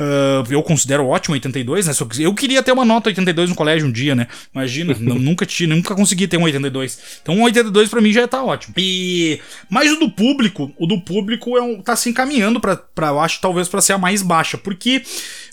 [0.00, 1.92] Uh, eu considero ótimo 82, né?
[2.20, 4.28] Eu queria ter uma nota 82 no colégio um dia, né?
[4.54, 6.98] Imagina, nunca tinha, nunca consegui ter um 82.
[7.20, 8.72] Então um 82 para mim já tá ótimo.
[8.78, 13.20] E mas o do público, o do público é um, tá se encaminhando para eu
[13.20, 15.02] acho talvez para ser a mais baixa, porque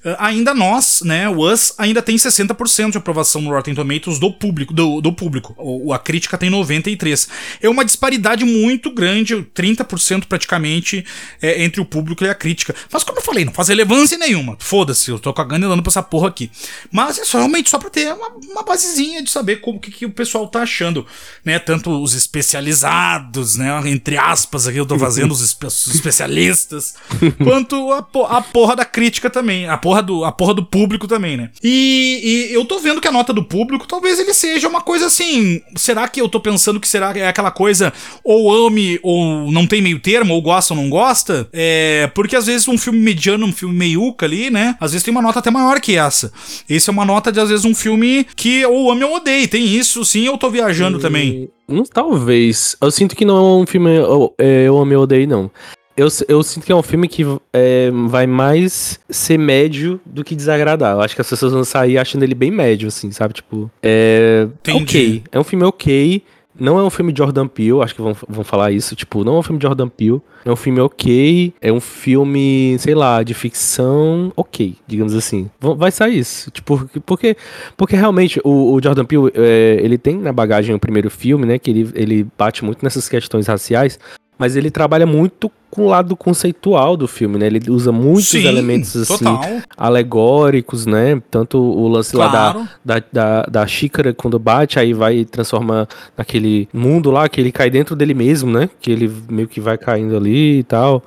[0.06, 4.32] uh, ainda nós, né, o Us ainda tem 60% de aprovação no Rotten Tomatoes do
[4.32, 5.56] público, do, do público.
[5.58, 7.28] O, a crítica tem 93.
[7.62, 11.04] É uma disparidade muito grande, 30% praticamente
[11.42, 12.74] é, entre o público e a crítica.
[12.90, 14.37] Mas como eu falei, não faz relevância nenhuma.
[14.60, 16.52] Foda-se, eu tô cagando e dando pra essa porra aqui.
[16.92, 20.06] Mas é só, realmente só pra ter uma, uma basezinha de saber como que, que,
[20.06, 21.06] o pessoal tá achando,
[21.44, 21.60] né?
[21.60, 23.68] Tanto os especializados, né?
[23.86, 26.96] Entre aspas aqui eu tô fazendo os, espe os especialistas,
[27.44, 31.38] quanto a, a porra da crítica também, a porra do, a porra do público também,
[31.38, 31.50] né?
[31.64, 35.08] E, e eu tô vendo que a nota do público talvez ele seja uma coisa
[35.08, 35.62] assim.
[35.76, 39.66] Será que eu tô pensando que será que é aquela coisa ou ame ou não
[39.66, 41.48] tem meio termo, ou gosta ou não gosta?
[41.52, 44.76] É, porque às vezes um filme mediano, um filme meiuca ali, né?
[44.80, 46.32] Às vezes tem uma nota até maior que essa.
[46.70, 49.48] Esse é uma nota de às vezes um filme que ou ame ou odeie.
[49.48, 51.02] Tem isso, sim, eu tô viajando e...
[51.02, 51.50] também.
[51.68, 52.76] Não, talvez.
[52.80, 55.52] Eu sinto que não é um filme eu, é, eu ame ou odeio, não.
[55.98, 60.36] Eu, eu sinto que é um filme que é, vai mais ser médio do que
[60.36, 60.94] desagradar.
[60.94, 63.34] Eu acho que as pessoas vão sair achando ele bem médio, assim, sabe?
[63.34, 64.48] Tipo, é.
[64.60, 64.84] Entendi.
[64.84, 65.24] Ok.
[65.32, 66.24] É um filme ok.
[66.60, 68.96] Não é um filme de Jordan Peele, acho que vão, vão falar isso.
[68.96, 70.22] Tipo, não é um filme de Jordan Peele.
[70.46, 71.54] É um filme ok.
[71.62, 75.50] É um filme, sei lá, de ficção ok, digamos assim.
[75.60, 76.50] Vai sair isso.
[76.52, 77.36] Tipo, porque,
[77.76, 81.60] porque realmente o, o Jordan Peele, é, ele tem na bagagem o primeiro filme, né?
[81.60, 84.00] Que ele, ele bate muito nessas questões raciais
[84.38, 87.48] mas ele trabalha muito com o lado conceitual do filme, né?
[87.48, 89.44] Ele usa muitos Sim, elementos assim total.
[89.76, 91.22] alegóricos, né?
[91.30, 92.60] Tanto o lance claro.
[92.60, 97.42] lá da, da, da, da, xícara quando bate, aí vai transformar naquele mundo lá que
[97.42, 98.70] ele cai dentro dele mesmo, né?
[98.80, 101.04] Que ele meio que vai caindo ali e tal.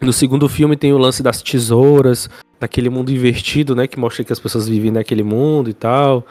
[0.00, 2.28] No segundo filme tem o lance das tesouras,
[2.60, 3.86] naquele mundo invertido, né?
[3.86, 6.26] Que mostra que as pessoas vivem naquele mundo e tal.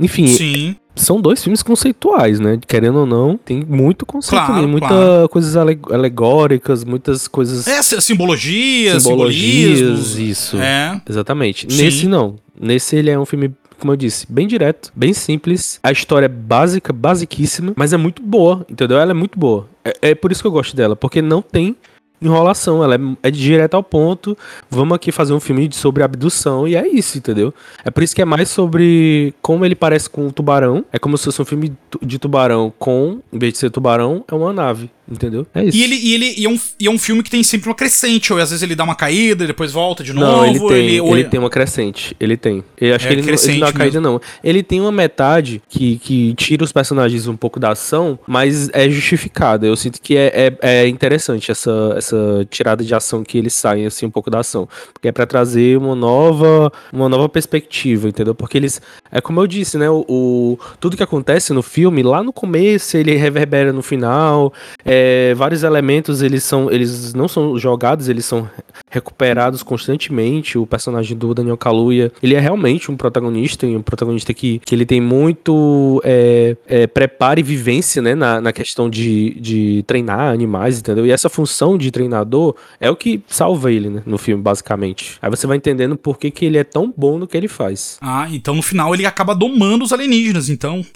[0.00, 0.76] Enfim, Sim.
[0.94, 2.58] são dois filmes conceituais, né?
[2.66, 5.28] Querendo ou não, tem muito conceito claro, ali, muitas claro.
[5.28, 7.66] coisas alegóricas, muitas coisas.
[7.66, 10.56] É, simbologias, simbologias, isso.
[10.58, 11.00] É.
[11.08, 11.66] Exatamente.
[11.72, 11.82] Sim.
[11.82, 12.36] Nesse não.
[12.60, 15.78] Nesse ele é um filme como eu disse, bem direto, bem simples.
[15.82, 18.98] A história é básica, basiquíssima, mas é muito boa, entendeu?
[18.98, 19.68] Ela é muito boa.
[19.84, 21.76] É, é por isso que eu gosto dela, porque não tem
[22.20, 24.36] enrolação, ela é, é direto ao ponto.
[24.70, 27.52] Vamos aqui fazer um filme sobre abdução e é isso, entendeu?
[27.84, 30.84] É por isso que é mais sobre como ele parece com o tubarão.
[30.92, 34.34] É como se fosse um filme de tubarão com, em vez de ser tubarão, é
[34.34, 34.90] uma nave.
[35.10, 35.46] Entendeu?
[35.54, 35.76] É isso.
[35.76, 37.74] E ele, e ele e é, um, e é um filme que tem sempre uma
[37.74, 40.26] crescente, ou às vezes ele dá uma caída, depois volta de novo.
[40.26, 42.14] Não, ele tem, ele, ele tem uma crescente.
[42.20, 42.62] Ele tem.
[42.78, 44.20] Eu acho é que ele, não, ele não dá uma caída, não.
[44.44, 48.88] Ele tem uma metade que, que tira os personagens um pouco da ação, mas é
[48.90, 49.66] justificada.
[49.66, 53.86] Eu sinto que é, é, é interessante essa, essa tirada de ação que eles saem
[53.86, 54.68] assim um pouco da ação.
[54.92, 58.34] Porque é para trazer uma nova, uma nova perspectiva, entendeu?
[58.34, 58.80] Porque eles.
[59.10, 59.88] É como eu disse, né?
[59.90, 64.52] O, o, tudo que acontece no filme, lá no começo, ele reverbera no final.
[64.84, 68.48] É, vários elementos eles são eles não são jogados eles são
[68.90, 74.32] recuperados constantemente o personagem do Daniel Kaluuya ele é realmente um protagonista e um protagonista
[74.32, 79.38] que, que ele tem muito é, é, preparo e vivência né, na, na questão de,
[79.40, 84.02] de treinar animais entendeu e essa função de treinador é o que salva ele né,
[84.06, 87.26] no filme basicamente aí você vai entendendo por que, que ele é tão bom no
[87.26, 90.84] que ele faz ah então no final ele acaba domando os alienígenas então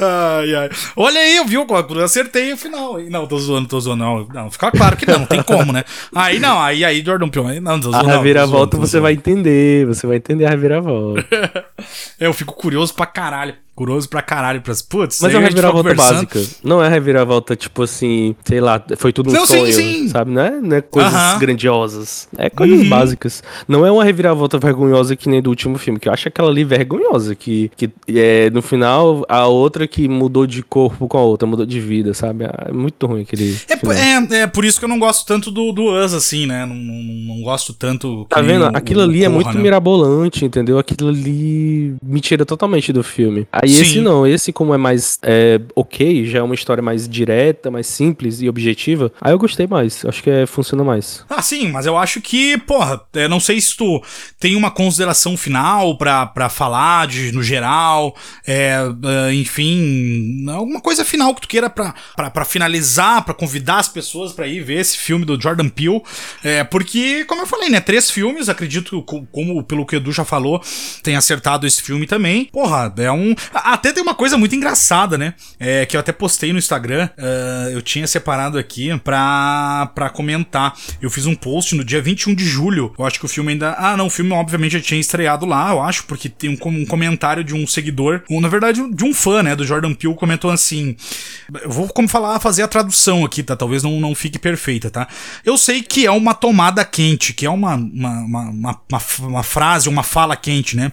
[0.00, 0.70] ai, ai.
[0.96, 2.98] olha aí viu eu acertei o final.
[3.00, 4.04] Não, tô zoando, tô zoando.
[4.04, 5.84] Não, não fica claro que não, não tem como, né?
[6.14, 8.10] Aí não, aí, aí Jordan Peele, não, tô zoando.
[8.10, 11.26] A reviravolta você vai entender, você vai entender a reviravolta.
[12.18, 14.82] eu fico curioso pra caralho curioso pra caralho pras.
[14.82, 16.40] Putz, mas é uma reviravolta básica.
[16.62, 20.08] Não é reviravolta, tipo assim, sei lá, foi tudo um não, sonho, sim, sim.
[20.08, 20.30] sabe?
[20.30, 21.38] Não é, não é coisas uh -huh.
[21.38, 22.28] grandiosas.
[22.36, 22.88] É coisas uh uhum.
[22.88, 23.42] básicas.
[23.66, 26.64] Não é uma reviravolta vergonhosa que nem do último filme, que eu acho aquela ali
[26.64, 27.34] vergonhosa.
[27.34, 31.66] Que, que é, no final, a outra que mudou de corpo com a outra, mudou
[31.66, 32.44] de vida, sabe?
[32.44, 33.56] É muito ruim aquele.
[33.68, 36.66] É, é, é por isso que eu não gosto tanto do, do Us, assim, né?
[36.66, 38.26] Não, não, não gosto tanto.
[38.28, 38.66] Tá vendo?
[38.66, 39.62] Aquilo o, ali o é muito né?
[39.62, 40.78] mirabolante, entendeu?
[40.78, 43.46] Aquilo ali me tira totalmente do filme.
[43.62, 43.82] Aí Sim.
[43.82, 47.86] esse não, esse como é mais é, ok, já é uma história mais direta, mais
[47.86, 51.24] simples e objetiva, aí eu gostei mais, acho que é, funciona mais.
[51.30, 54.02] Ah, sim, mas eu acho que, porra, é, não sei se tu
[54.40, 58.78] tem uma consideração final pra, pra falar de, no geral, é,
[59.28, 63.88] é, enfim, alguma coisa final que tu queira pra, pra, pra finalizar, pra convidar as
[63.88, 66.02] pessoas pra ir ver esse filme do Jordan Peele,
[66.42, 70.24] é, porque, como eu falei, né, três filmes, acredito, como pelo que o Edu já
[70.24, 70.60] falou,
[71.00, 75.34] tem acertado esse filme também, porra, é um Até tem uma coisa muito engraçada, né?
[75.58, 77.08] É, que eu até postei no Instagram.
[77.18, 80.74] Uh, eu tinha separado aqui pra, pra comentar.
[81.00, 82.94] Eu fiz um post no dia 21 de julho.
[82.98, 83.74] Eu acho que o filme ainda.
[83.78, 86.86] Ah, não, o filme obviamente já tinha estreado lá, eu acho, porque tem um, um
[86.86, 90.50] comentário de um seguidor, ou na verdade de um fã, né, do Jordan Peele, comentou
[90.50, 90.96] assim.
[91.62, 93.56] Eu vou como falar, fazer a tradução aqui, tá?
[93.56, 95.08] Talvez não, não fique perfeita, tá?
[95.44, 99.88] Eu sei que é uma tomada quente, que é uma, uma, uma, uma, uma frase,
[99.88, 100.92] uma fala quente, né?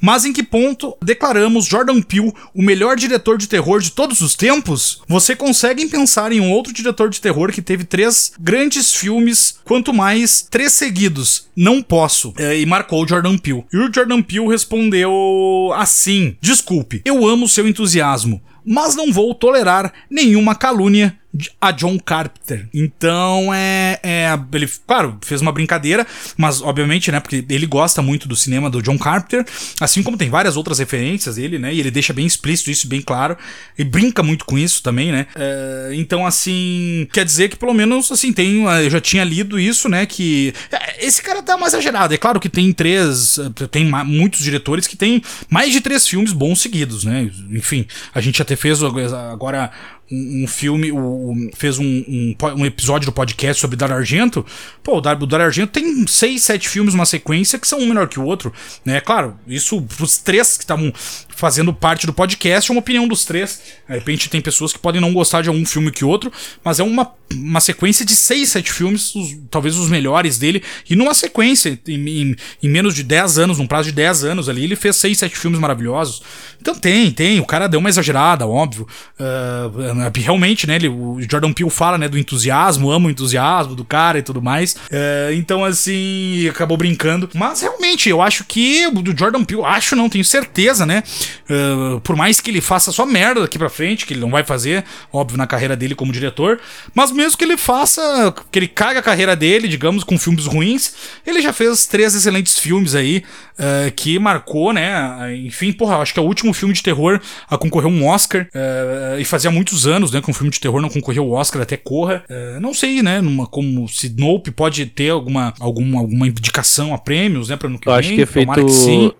[0.00, 4.34] Mas em que ponto declaramos Jordan Peele o melhor diretor de terror de todos os
[4.34, 5.02] tempos?
[5.08, 9.92] Você consegue pensar em um outro diretor de terror que teve três grandes filmes, quanto
[9.92, 11.48] mais três seguidos?
[11.56, 12.32] Não posso.
[12.36, 13.64] É, e marcou o Jordan Peele.
[13.72, 19.92] E o Jordan Peele respondeu assim: Desculpe, eu amo seu entusiasmo, mas não vou tolerar
[20.10, 21.18] nenhuma calúnia
[21.60, 22.68] a John Carpenter.
[22.72, 27.20] Então é, é, Ele, claro, fez uma brincadeira, mas obviamente, né?
[27.20, 29.44] Porque ele gosta muito do cinema do John Carpenter,
[29.80, 31.72] assim como tem várias outras referências dele, né?
[31.72, 33.36] E ele deixa bem explícito isso, bem claro.
[33.78, 35.26] E brinca muito com isso também, né?
[35.34, 38.64] É, então, assim, quer dizer que pelo menos, assim, tem.
[38.64, 40.06] Eu já tinha lido isso, né?
[40.06, 40.52] Que.
[40.70, 42.14] É, esse cara tá mais exagerado.
[42.14, 43.38] É claro que tem três.
[43.70, 47.30] Tem muitos diretores que tem mais de três filmes bons seguidos, né?
[47.50, 49.70] Enfim, a gente até fez agora
[50.10, 54.44] um, um filme, o, fez um, um, um, episódio do podcast sobre Dar Argento.
[54.82, 57.86] Pô, o Dar, o Dar Argento tem seis, sete filmes, uma sequência, que são um
[57.86, 58.52] melhor que o outro.
[58.84, 59.00] Né?
[59.00, 60.92] Claro, isso pros três que estavam
[61.38, 63.62] fazendo parte do podcast, é uma opinião dos três.
[63.88, 66.32] De repente tem pessoas que podem não gostar de um filme que outro,
[66.64, 70.96] mas é uma, uma sequência de seis, sete filmes, os, talvez os melhores dele, e
[70.96, 74.64] numa sequência, em, em, em, menos de 10 anos, num prazo de 10 anos ali,
[74.64, 76.22] ele fez seis, sete filmes maravilhosos.
[76.60, 78.88] Então tem, tem, o cara deu uma exagerada, óbvio.
[79.14, 83.84] Uh, realmente, né, ele, o Jordan Peele fala, né, do entusiasmo, ama o entusiasmo do
[83.84, 84.74] cara e tudo mais.
[84.74, 87.30] Uh, então, assim, acabou brincando.
[87.32, 91.04] Mas realmente, eu acho que o do Jordan Peele, acho não, tenho certeza, né,
[91.48, 94.44] Uh, por mais que ele faça só merda daqui pra frente, que ele não vai
[94.44, 96.60] fazer, óbvio, na carreira dele como diretor,
[96.94, 100.94] mas mesmo que ele faça, que ele caga a carreira dele, digamos, com filmes ruins,
[101.26, 103.22] ele já fez três excelentes filmes aí,
[103.58, 105.36] uh, que marcou, né?
[105.44, 109.20] Enfim, porra, acho que é o último filme de terror a concorrer um Oscar, uh,
[109.20, 111.76] e fazia muitos anos, né, que um filme de terror não concorreu ao Oscar até
[111.76, 112.24] Corra.
[112.60, 117.48] não sei, né, numa, como se Nope pode ter alguma, alguma, alguma indicação a prêmios,
[117.48, 118.72] né, pra no que Eu vem, acho que é feito que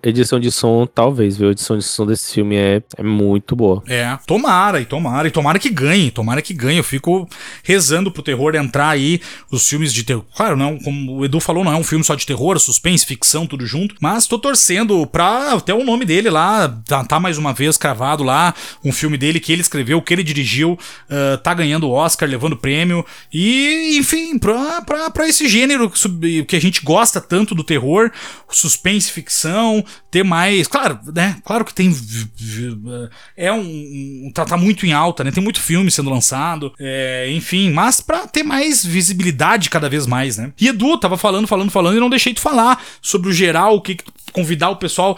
[0.03, 1.51] edição de som, talvez, viu?
[1.51, 3.83] Edição de som desse filme é, é muito boa.
[3.87, 6.79] É, tomara, e tomara, e tomara que ganhe, tomara que ganhe.
[6.79, 7.27] Eu fico
[7.63, 10.23] rezando pro terror entrar aí, os filmes de terror.
[10.35, 13.45] Claro, não, como o Edu falou, não é um filme só de terror, suspense, ficção,
[13.45, 13.95] tudo junto.
[13.99, 18.23] Mas tô torcendo pra até o nome dele lá, tá, tá mais uma vez cravado
[18.23, 22.57] lá, um filme dele que ele escreveu, que ele dirigiu, uh, tá ganhando Oscar, levando
[22.57, 23.05] prêmio.
[23.31, 25.91] E, enfim, pra, pra, pra esse gênero
[26.47, 28.11] que a gente gosta tanto do terror,
[28.49, 30.67] suspense, ficção, ter mais.
[30.67, 31.37] Claro, né?
[31.43, 31.88] Claro que tem
[33.35, 35.31] é um, tá, tá, muito em alta, né?
[35.31, 40.37] Tem muito filme sendo lançado, é, enfim, mas para ter mais visibilidade cada vez mais,
[40.37, 40.51] né?
[40.59, 43.81] E Edu tava falando, falando, falando e não deixei de falar sobre o geral, o
[43.81, 45.17] que, que convidar o pessoal,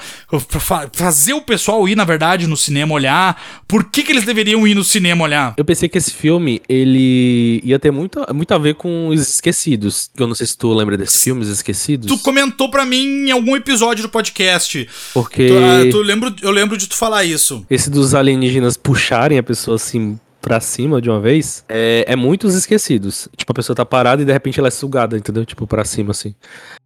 [0.94, 3.42] fazer o pessoal ir, na verdade, no cinema olhar.
[3.68, 5.54] Por que, que eles deveriam ir no cinema olhar?
[5.58, 10.10] Eu pensei que esse filme, ele ia ter muito, muito a ver com Os Esquecidos.
[10.18, 12.08] Eu não sei se tu lembra desse filme, Os Esquecidos.
[12.08, 14.88] Tu comentou pra mim em algum episódio do podcast.
[15.14, 15.48] Porque...
[15.48, 17.66] Tu, ah, tu lembro, eu lembro de tu falar isso.
[17.70, 22.56] Esse dos alienígenas puxarem a pessoa assim pra cima de uma vez, é, é muitos
[22.56, 23.30] esquecidos.
[23.38, 25.46] Tipo, a pessoa tá parada e de repente ela é sugada, entendeu?
[25.46, 26.34] Tipo, pra cima, assim.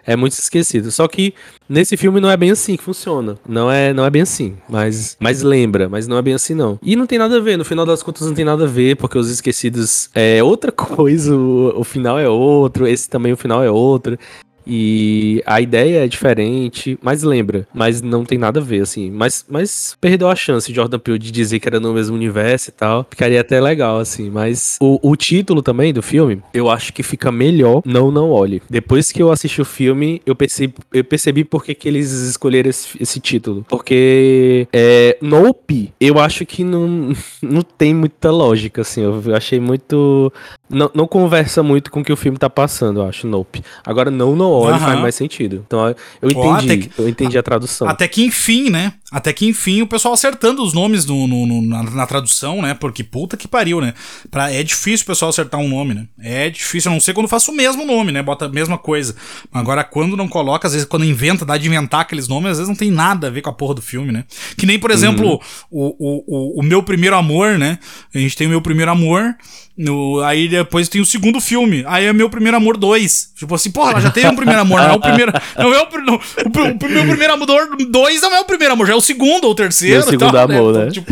[0.05, 0.91] É muito esquecido.
[0.91, 1.33] Só que
[1.67, 3.37] nesse filme não é bem assim que funciona.
[3.47, 4.55] Não é, não é bem assim.
[4.69, 6.77] Mas, mas lembra, mas não é bem assim, não.
[6.83, 7.57] E não tem nada a ver.
[7.57, 11.35] No final das contas, não tem nada a ver, porque os esquecidos é outra coisa.
[11.35, 12.85] O, o final é outro.
[12.87, 14.17] Esse também, o final é outro.
[14.65, 19.11] E a ideia é diferente, mas lembra, mas não tem nada a ver, assim.
[19.11, 22.73] Mas, mas perdeu a chance, Jordan Peele, de dizer que era no mesmo universo e
[22.73, 23.05] tal.
[23.09, 24.29] Ficaria até legal, assim.
[24.29, 28.61] Mas o, o título também do filme, eu acho que fica melhor Não Não Olhe.
[28.69, 32.69] Depois que eu assisti o filme, eu percebi, eu percebi por que, que eles escolheram
[32.69, 33.65] esse, esse título.
[33.67, 39.01] Porque é, Nope, eu acho que não, não tem muita lógica, assim.
[39.01, 40.31] Eu achei muito.
[40.67, 43.63] Não, não conversa muito com o que o filme tá passando, eu acho, Nope.
[43.85, 44.79] Agora, Não Não Olhe uhum.
[44.79, 45.63] faz mais sentido.
[45.65, 46.87] Então, eu entendi.
[46.87, 47.87] que, eu entendi a tradução.
[47.87, 48.93] Até que enfim, né?
[49.11, 52.73] Até que enfim o pessoal acertando os nomes no, no, no na, na, tradução, né?
[52.73, 53.93] Porque puta que pariu, né?
[54.31, 56.07] Pra, é difícil o pessoal acertar um nome, né?
[56.19, 58.23] É difícil, a não ser quando faça o mesmo nome, né?
[58.23, 59.15] Bota a mesma coisa.
[59.53, 62.69] Agora, quando não coloca, às vezes quando inventa, dá de inventar aqueles nomes, às vezes
[62.69, 64.25] não tem nada a ver com a porra do filme, né?
[64.57, 65.39] Que nem, por exemplo, uhum.
[65.69, 66.23] o, o,
[66.57, 67.77] o, o Meu Primeiro Amor, né?
[68.13, 69.35] A gente tem o Meu Primeiro Amor
[69.77, 71.83] No, aí depois tem o segundo filme.
[71.87, 73.33] Aí é Meu Primeiro Amor 2.
[73.35, 75.33] Tipo assim, porra, ela já teve um primeiro amor, não é o primeiro.
[75.57, 77.47] Não é o, não, o, o, meu primeiro amor
[77.89, 79.95] 2 não é o primeiro amor, já é o segundo ou o terceiro.
[79.95, 80.57] Meu segundo tal, né?
[80.57, 80.85] amor, né?
[80.85, 80.91] né?
[80.91, 81.11] Tipo,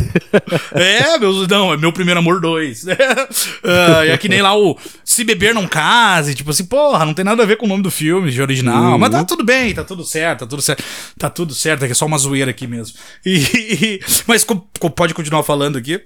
[0.72, 2.84] é, meu, não, é meu primeiro amor 2.
[2.86, 2.88] uh,
[4.08, 7.44] é que nem lá o Se Beber Não Case, tipo assim, porra, não tem nada
[7.44, 8.94] a ver com o nome do filme de original.
[8.94, 8.98] Uhum.
[8.98, 10.84] Mas tá tudo bem, tá tudo certo, tá tudo certo.
[11.20, 12.96] Tá tudo certo, é que é só uma zoeira aqui mesmo.
[13.26, 14.46] E, e mas
[14.96, 16.02] pode continuar falando aqui.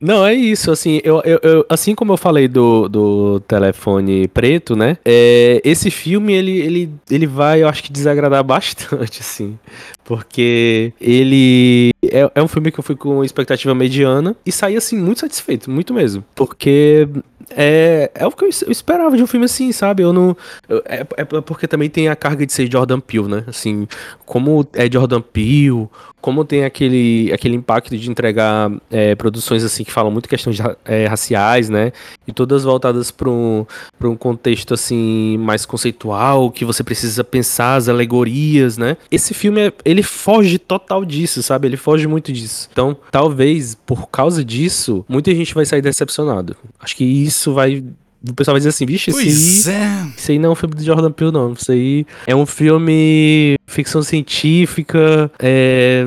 [0.00, 4.74] não, é isso, assim, eu, eu, eu assim como eu falei do, do telefone preto,
[4.74, 4.98] né?
[5.04, 9.58] É, esse filme, ele, ele, ele vai, eu acho que desagradar bastante, assim.
[10.04, 14.96] Porque ele é, é um filme que eu fui com expectativa mediana e saí, assim,
[14.96, 16.24] muito satisfeito, muito mesmo.
[16.34, 17.06] Porque
[17.50, 20.02] é, é o que eu esperava de um filme assim, sabe?
[20.02, 20.36] Eu não.
[20.68, 23.44] Eu, é, é, porque também tem a carga de ser Jordan Peele, né?
[23.46, 23.86] Assim,
[24.24, 25.88] como é Jordan Peele,
[26.20, 31.06] como tem aquele, aquele impacto de entregar é, produções assim que falam muito questões é,
[31.06, 31.92] raciais, né?
[32.26, 33.64] E todas voltadas para um,
[34.02, 38.96] um contexto assim mais conceitual, que você precisa pensar as alegorias, né?
[39.10, 41.68] Esse filme é, ele foge total disso, sabe?
[41.68, 42.68] Ele foge muito disso.
[42.72, 46.56] Então, talvez por causa disso, muita gente vai sair decepcionado.
[46.80, 47.84] Acho que isso vai
[48.26, 50.06] o pessoal vai dizer assim, bicho, isso aí, é.
[50.16, 51.52] isso aí não é um filme do Jordan Peele, não.
[51.52, 56.04] Isso aí é um filme ficção científica, é,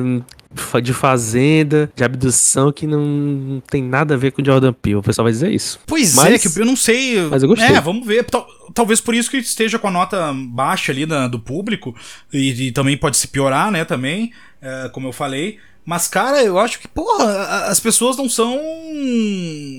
[0.82, 4.96] de fazenda, de abdução, que não tem nada a ver com Jordan Peele.
[4.96, 5.80] O pessoal vai dizer isso.
[5.86, 7.20] Pois mas, é, que eu não sei.
[7.30, 7.74] Mas eu gostei.
[7.74, 8.24] É, vamos ver.
[8.24, 11.94] Tal, talvez por isso que esteja com a nota baixa ali da, do público.
[12.32, 15.58] E, e, também pode se piorar, né, também, é, como eu falei.
[15.84, 18.56] Mas, cara, eu acho que, porra, as pessoas não são.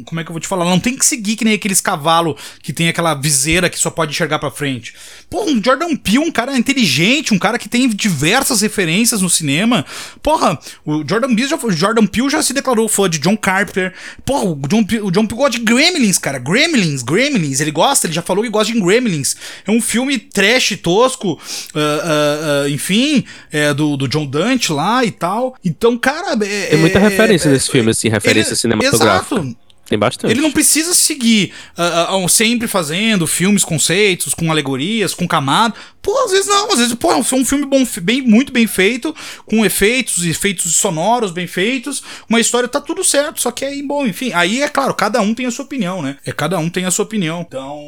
[0.06, 0.66] Como é que eu vou te falar?
[0.66, 4.12] Não tem que seguir que nem aqueles cavalos que tem aquela viseira que só pode
[4.12, 4.93] enxergar pra frente.
[5.30, 9.86] Pô, um Jordan Peele, um cara inteligente, um cara que tem diversas referências no cinema.
[10.22, 13.93] Porra, o Jordan Peele já, Jordan Peele já se declarou fã de John Carpenter.
[14.26, 16.38] Porra, o John, o John Peele gosta de Gremlins, cara.
[16.38, 17.62] Gremlins, Gremlins.
[17.62, 19.38] Ele gosta, ele já falou que gosta de Gremlins.
[19.66, 25.06] É um filme trash, tosco, uh, uh, uh, enfim, é, do, do John Dante lá
[25.06, 25.56] e tal.
[25.64, 26.34] Então, então, cara.
[26.46, 29.36] É, Tem muita é, referência é, desse filme, assim, referência ele, cinematográfica.
[29.36, 29.58] Exato.
[29.94, 30.32] Tem bastante.
[30.32, 35.76] Ele não precisa seguir uh, uh, sempre fazendo filmes, conceitos, com alegorias, com camada.
[36.02, 39.16] Pô, às vezes não, às vezes, pô, é um filme bom, bem, muito bem feito,
[39.46, 44.06] com efeitos, efeitos sonoros bem feitos, uma história tá tudo certo, só que aí, bom,
[44.06, 46.18] enfim, aí é claro, cada um tem a sua opinião, né?
[46.26, 47.46] É cada um tem a sua opinião.
[47.48, 47.82] Então,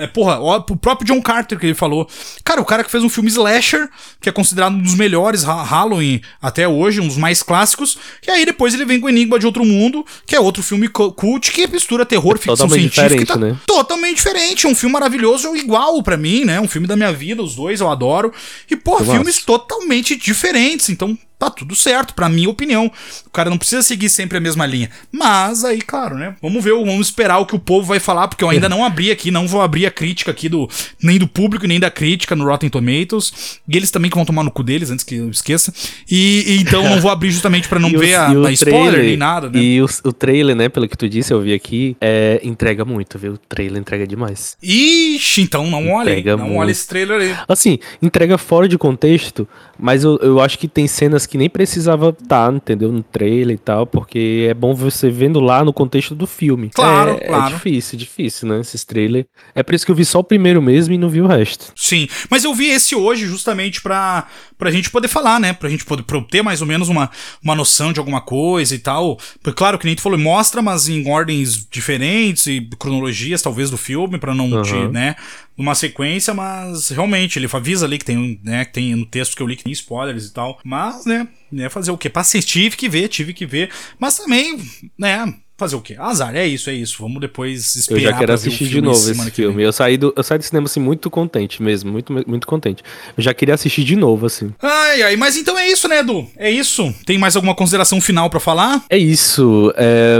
[0.00, 2.08] é porra, ó, o próprio John Carter que ele falou.
[2.42, 3.88] Cara, o cara que fez um filme slasher,
[4.20, 8.44] que é considerado um dos melhores Halloween até hoje, um dos mais clássicos, e aí
[8.44, 10.88] depois ele vem com Enigma de Outro Mundo, que é outro filme
[11.34, 13.56] cult que mistura terror, é ficção científica, tá né?
[13.66, 16.60] totalmente diferente, um filme maravilhoso, igual para mim, né?
[16.60, 18.32] Um filme da minha vida, os dois eu adoro.
[18.70, 20.88] E, pô, filmes totalmente diferentes.
[20.88, 22.90] Então, tá tudo certo, pra minha opinião.
[23.26, 24.90] O cara não precisa seguir sempre a mesma linha.
[25.12, 26.34] Mas aí, claro, né?
[26.40, 29.10] Vamos ver, vamos esperar o que o povo vai falar, porque eu ainda não abri
[29.10, 30.68] aqui, não vou abrir a crítica aqui do
[31.02, 33.60] nem do público, nem da crítica no Rotten Tomatoes.
[33.68, 35.72] E eles também que vão tomar no cu deles, antes que eu esqueça.
[36.10, 39.50] E, e então não vou abrir justamente para não ver a, a spoiler nem nada,
[39.50, 39.58] né?
[39.58, 43.18] E o, o, trailer, né, pelo que tu disse, eu vi aqui, é, entrega muito,
[43.18, 43.34] viu?
[43.34, 44.56] O trailer entrega demais.
[44.62, 47.36] Ixi, então não olhe, não olhe esse trailer aí.
[47.48, 52.10] Assim, entrega fora de contexto, mas eu, eu acho que tem cenas que nem precisava
[52.10, 52.92] estar, tá, entendeu?
[52.92, 56.70] No trailer e tal, porque é bom você vendo lá no contexto do filme.
[56.70, 57.54] Claro, é, é claro.
[57.54, 58.60] É difícil, difícil, né?
[58.60, 59.26] Esses trailers.
[59.54, 61.72] É por isso que eu vi só o primeiro mesmo e não vi o resto.
[61.76, 64.26] Sim, mas eu vi esse hoje justamente pra,
[64.58, 65.52] pra gente poder falar, né?
[65.52, 67.10] Pra gente poder pra ter mais ou menos uma,
[67.42, 69.18] uma noção de alguma coisa e tal.
[69.42, 73.76] Porque, claro, que nem tu falou, mostra, mas em ordens diferentes e cronologias, talvez, do
[73.76, 74.62] filme, pra não uhum.
[74.62, 75.16] te, né?
[75.56, 79.42] Numa sequência, mas realmente ele avisa ali que tem, né, que tem no texto que
[79.42, 80.58] eu li que tem spoilers e tal.
[80.64, 82.08] Mas, né, né fazer o quê?
[82.10, 83.70] Pra assistir, tive que ver, tive que ver.
[83.98, 84.58] Mas também,
[84.98, 85.34] né,
[85.64, 85.96] fazer o quê?
[85.98, 86.96] Azar, é isso, é isso.
[87.00, 88.00] Vamos depois esperar.
[88.00, 89.62] Eu já quero assistir de novo esse filme.
[89.62, 92.82] Eu saí, do, eu saí do cinema assim muito contente mesmo, muito, muito contente.
[93.16, 94.52] Eu já queria assistir de novo, assim.
[94.60, 96.26] Ai, ai, mas então é isso, né, Edu?
[96.36, 96.94] É isso.
[97.06, 98.84] Tem mais alguma consideração final para falar?
[98.90, 99.72] É isso.
[99.76, 100.18] É...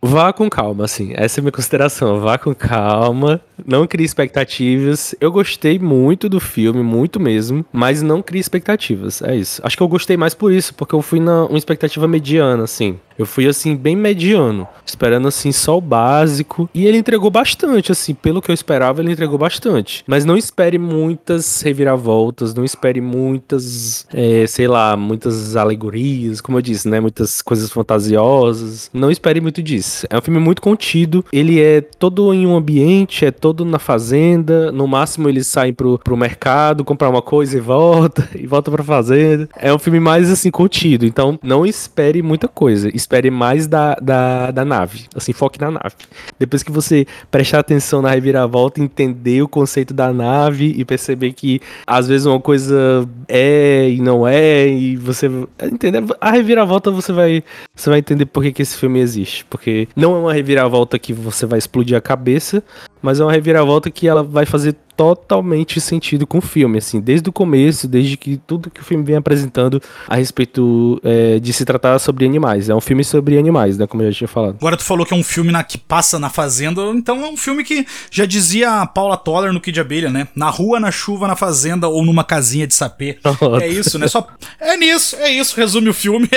[0.00, 1.12] Vá com calma, assim.
[1.14, 2.20] Essa é a minha consideração.
[2.20, 3.40] Vá com calma.
[3.66, 5.14] Não crie expectativas.
[5.20, 9.22] Eu gostei muito do filme, muito mesmo, mas não crie expectativas.
[9.22, 9.60] É isso.
[9.64, 12.98] Acho que eu gostei mais por isso, porque eu fui na uma expectativa mediana, assim.
[13.18, 18.14] Eu fui assim bem mediano, esperando assim só o básico, e ele entregou bastante, assim,
[18.14, 20.04] pelo que eu esperava, ele entregou bastante.
[20.06, 26.62] Mas não espere muitas reviravoltas, não espere muitas, é, sei lá, muitas alegorias, como eu
[26.62, 28.90] disse, né, muitas coisas fantasiosas.
[28.92, 30.06] Não espere muito disso.
[30.10, 34.70] É um filme muito contido, ele é todo em um ambiente, é todo na fazenda,
[34.72, 38.82] no máximo eles saem pro, pro mercado, comprar uma coisa e volta, e volta pra
[38.82, 39.48] fazenda.
[39.56, 44.50] É um filme mais assim contido, então não espere muita coisa espere mais da, da,
[44.50, 45.06] da nave.
[45.14, 45.94] Assim, foque na nave.
[46.38, 51.60] Depois que você prestar atenção na reviravolta, entender o conceito da nave e perceber que
[51.86, 55.30] às vezes uma coisa é e não é, e você.
[55.62, 56.02] Entender?
[56.20, 57.44] A reviravolta você vai.
[57.74, 59.44] Você vai entender por que, que esse filme existe.
[59.44, 62.62] Porque não é uma reviravolta que você vai explodir a cabeça,
[63.00, 67.28] mas é uma reviravolta que ela vai fazer totalmente sentido com o filme, assim, desde
[67.28, 71.64] o começo, desde que tudo que o filme vem apresentando a respeito é, de se
[71.64, 72.68] tratar sobre animais.
[72.68, 74.56] É um filme sobre animais, né, como eu já tinha falado.
[74.58, 77.36] Agora tu falou que é um filme na, que passa na fazenda, então é um
[77.36, 80.28] filme que já dizia a Paula Toller no Kid Abelha, né?
[80.34, 83.18] Na rua, na chuva, na fazenda ou numa casinha de sapê.
[83.60, 84.08] é isso, né?
[84.08, 84.26] Só,
[84.58, 86.28] é nisso, é isso, resume o filme.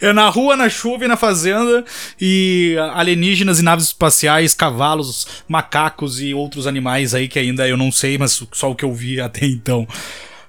[0.00, 1.84] É, é na rua, na chuva e na fazenda
[2.20, 7.76] e alienígenas e naves espaciais, cavalos, macacos e outros animais aí que ainda ainda eu
[7.76, 9.86] não sei, mas só o que eu vi até então.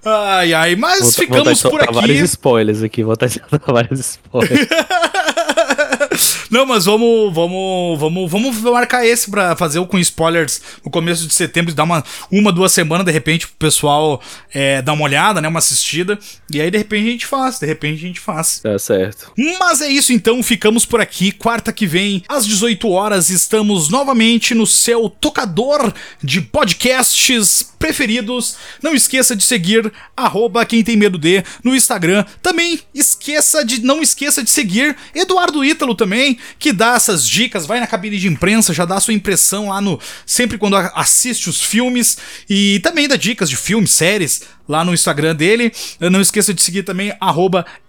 [0.04, 1.94] Ai, ai, mas vou, ficamos vou por aqui.
[1.94, 3.30] vários spoilers aqui, vou estar
[3.68, 4.68] vários spoilers.
[6.56, 11.28] Não, mas vamos, vamos, vamos, vamos marcar esse pra fazer o com spoilers no começo
[11.28, 12.02] de setembro, dar uma,
[12.32, 14.22] uma duas semanas, de repente, pro pessoal
[14.54, 15.50] é, dar uma olhada, né?
[15.50, 16.18] Uma assistida.
[16.50, 18.62] E aí, de repente, a gente faz, de repente a gente faz.
[18.64, 19.34] Tá certo.
[19.60, 21.34] Mas é isso então, ficamos por aqui.
[21.34, 25.94] Quarta que vem, às 18 horas, estamos novamente no seu tocador
[26.24, 28.56] de podcasts preferidos.
[28.82, 32.26] Não esqueça de seguir arroba quem tem medo de no Instagram.
[32.42, 37.80] Também esqueça de não esqueça de seguir Eduardo Ítalo também, que dá essas dicas, vai
[37.80, 42.18] na cabine de imprensa, já dá sua impressão lá no sempre quando assiste os filmes
[42.50, 45.72] e também dá dicas de filmes, séries lá no Instagram dele.
[46.00, 47.14] Não esqueça de seguir também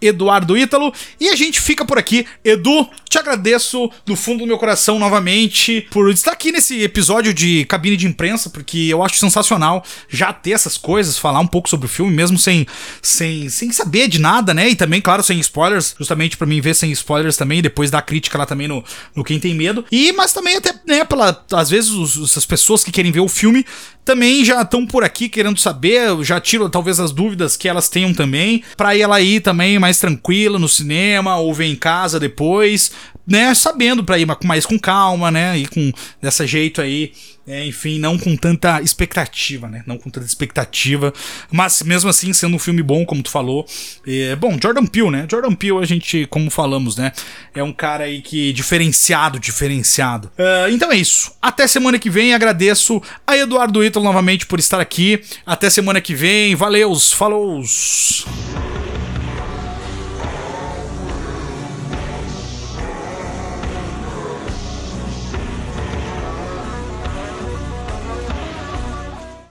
[0.01, 0.93] Eduardo Ítalo.
[1.21, 2.27] E a gente fica por aqui.
[2.45, 7.65] Edu, te agradeço do fundo do meu coração novamente por estar aqui nesse episódio de
[7.65, 11.87] cabine de imprensa, porque eu acho sensacional já ter essas coisas, falar um pouco sobre
[11.87, 12.67] o filme, mesmo sem,
[13.01, 14.69] sem, sem saber de nada, né?
[14.69, 18.39] E também, claro, sem spoilers, justamente para mim ver sem spoilers também, depois dar crítica
[18.39, 19.85] lá também no, no Quem Tem Medo.
[19.91, 23.29] E, mas também até, né, pela, às vezes os, as pessoas que querem ver o
[23.29, 23.65] filme
[24.05, 28.13] também já estão por aqui querendo saber, já tiro talvez as dúvidas que elas tenham
[28.13, 32.93] também, para ela ir também mais tranquila no cinema ou ver em casa depois,
[33.27, 37.13] né, sabendo para ir mais com calma, né, e com dessa jeito aí
[37.47, 39.83] é, enfim, não com tanta expectativa, né?
[39.87, 41.13] Não com tanta expectativa.
[41.51, 43.65] Mas mesmo assim, sendo um filme bom, como tu falou.
[44.07, 45.27] É, bom, Jordan Peele, né?
[45.31, 47.13] Jordan Peele, a gente, como falamos, né?
[47.55, 48.53] É um cara aí que.
[48.53, 50.31] diferenciado, diferenciado.
[50.39, 51.33] Uh, então é isso.
[51.41, 52.35] Até semana que vem.
[52.35, 55.23] Agradeço a Eduardo Ítalo novamente por estar aqui.
[55.45, 56.55] Até semana que vem.
[56.57, 57.63] Valeus, falou!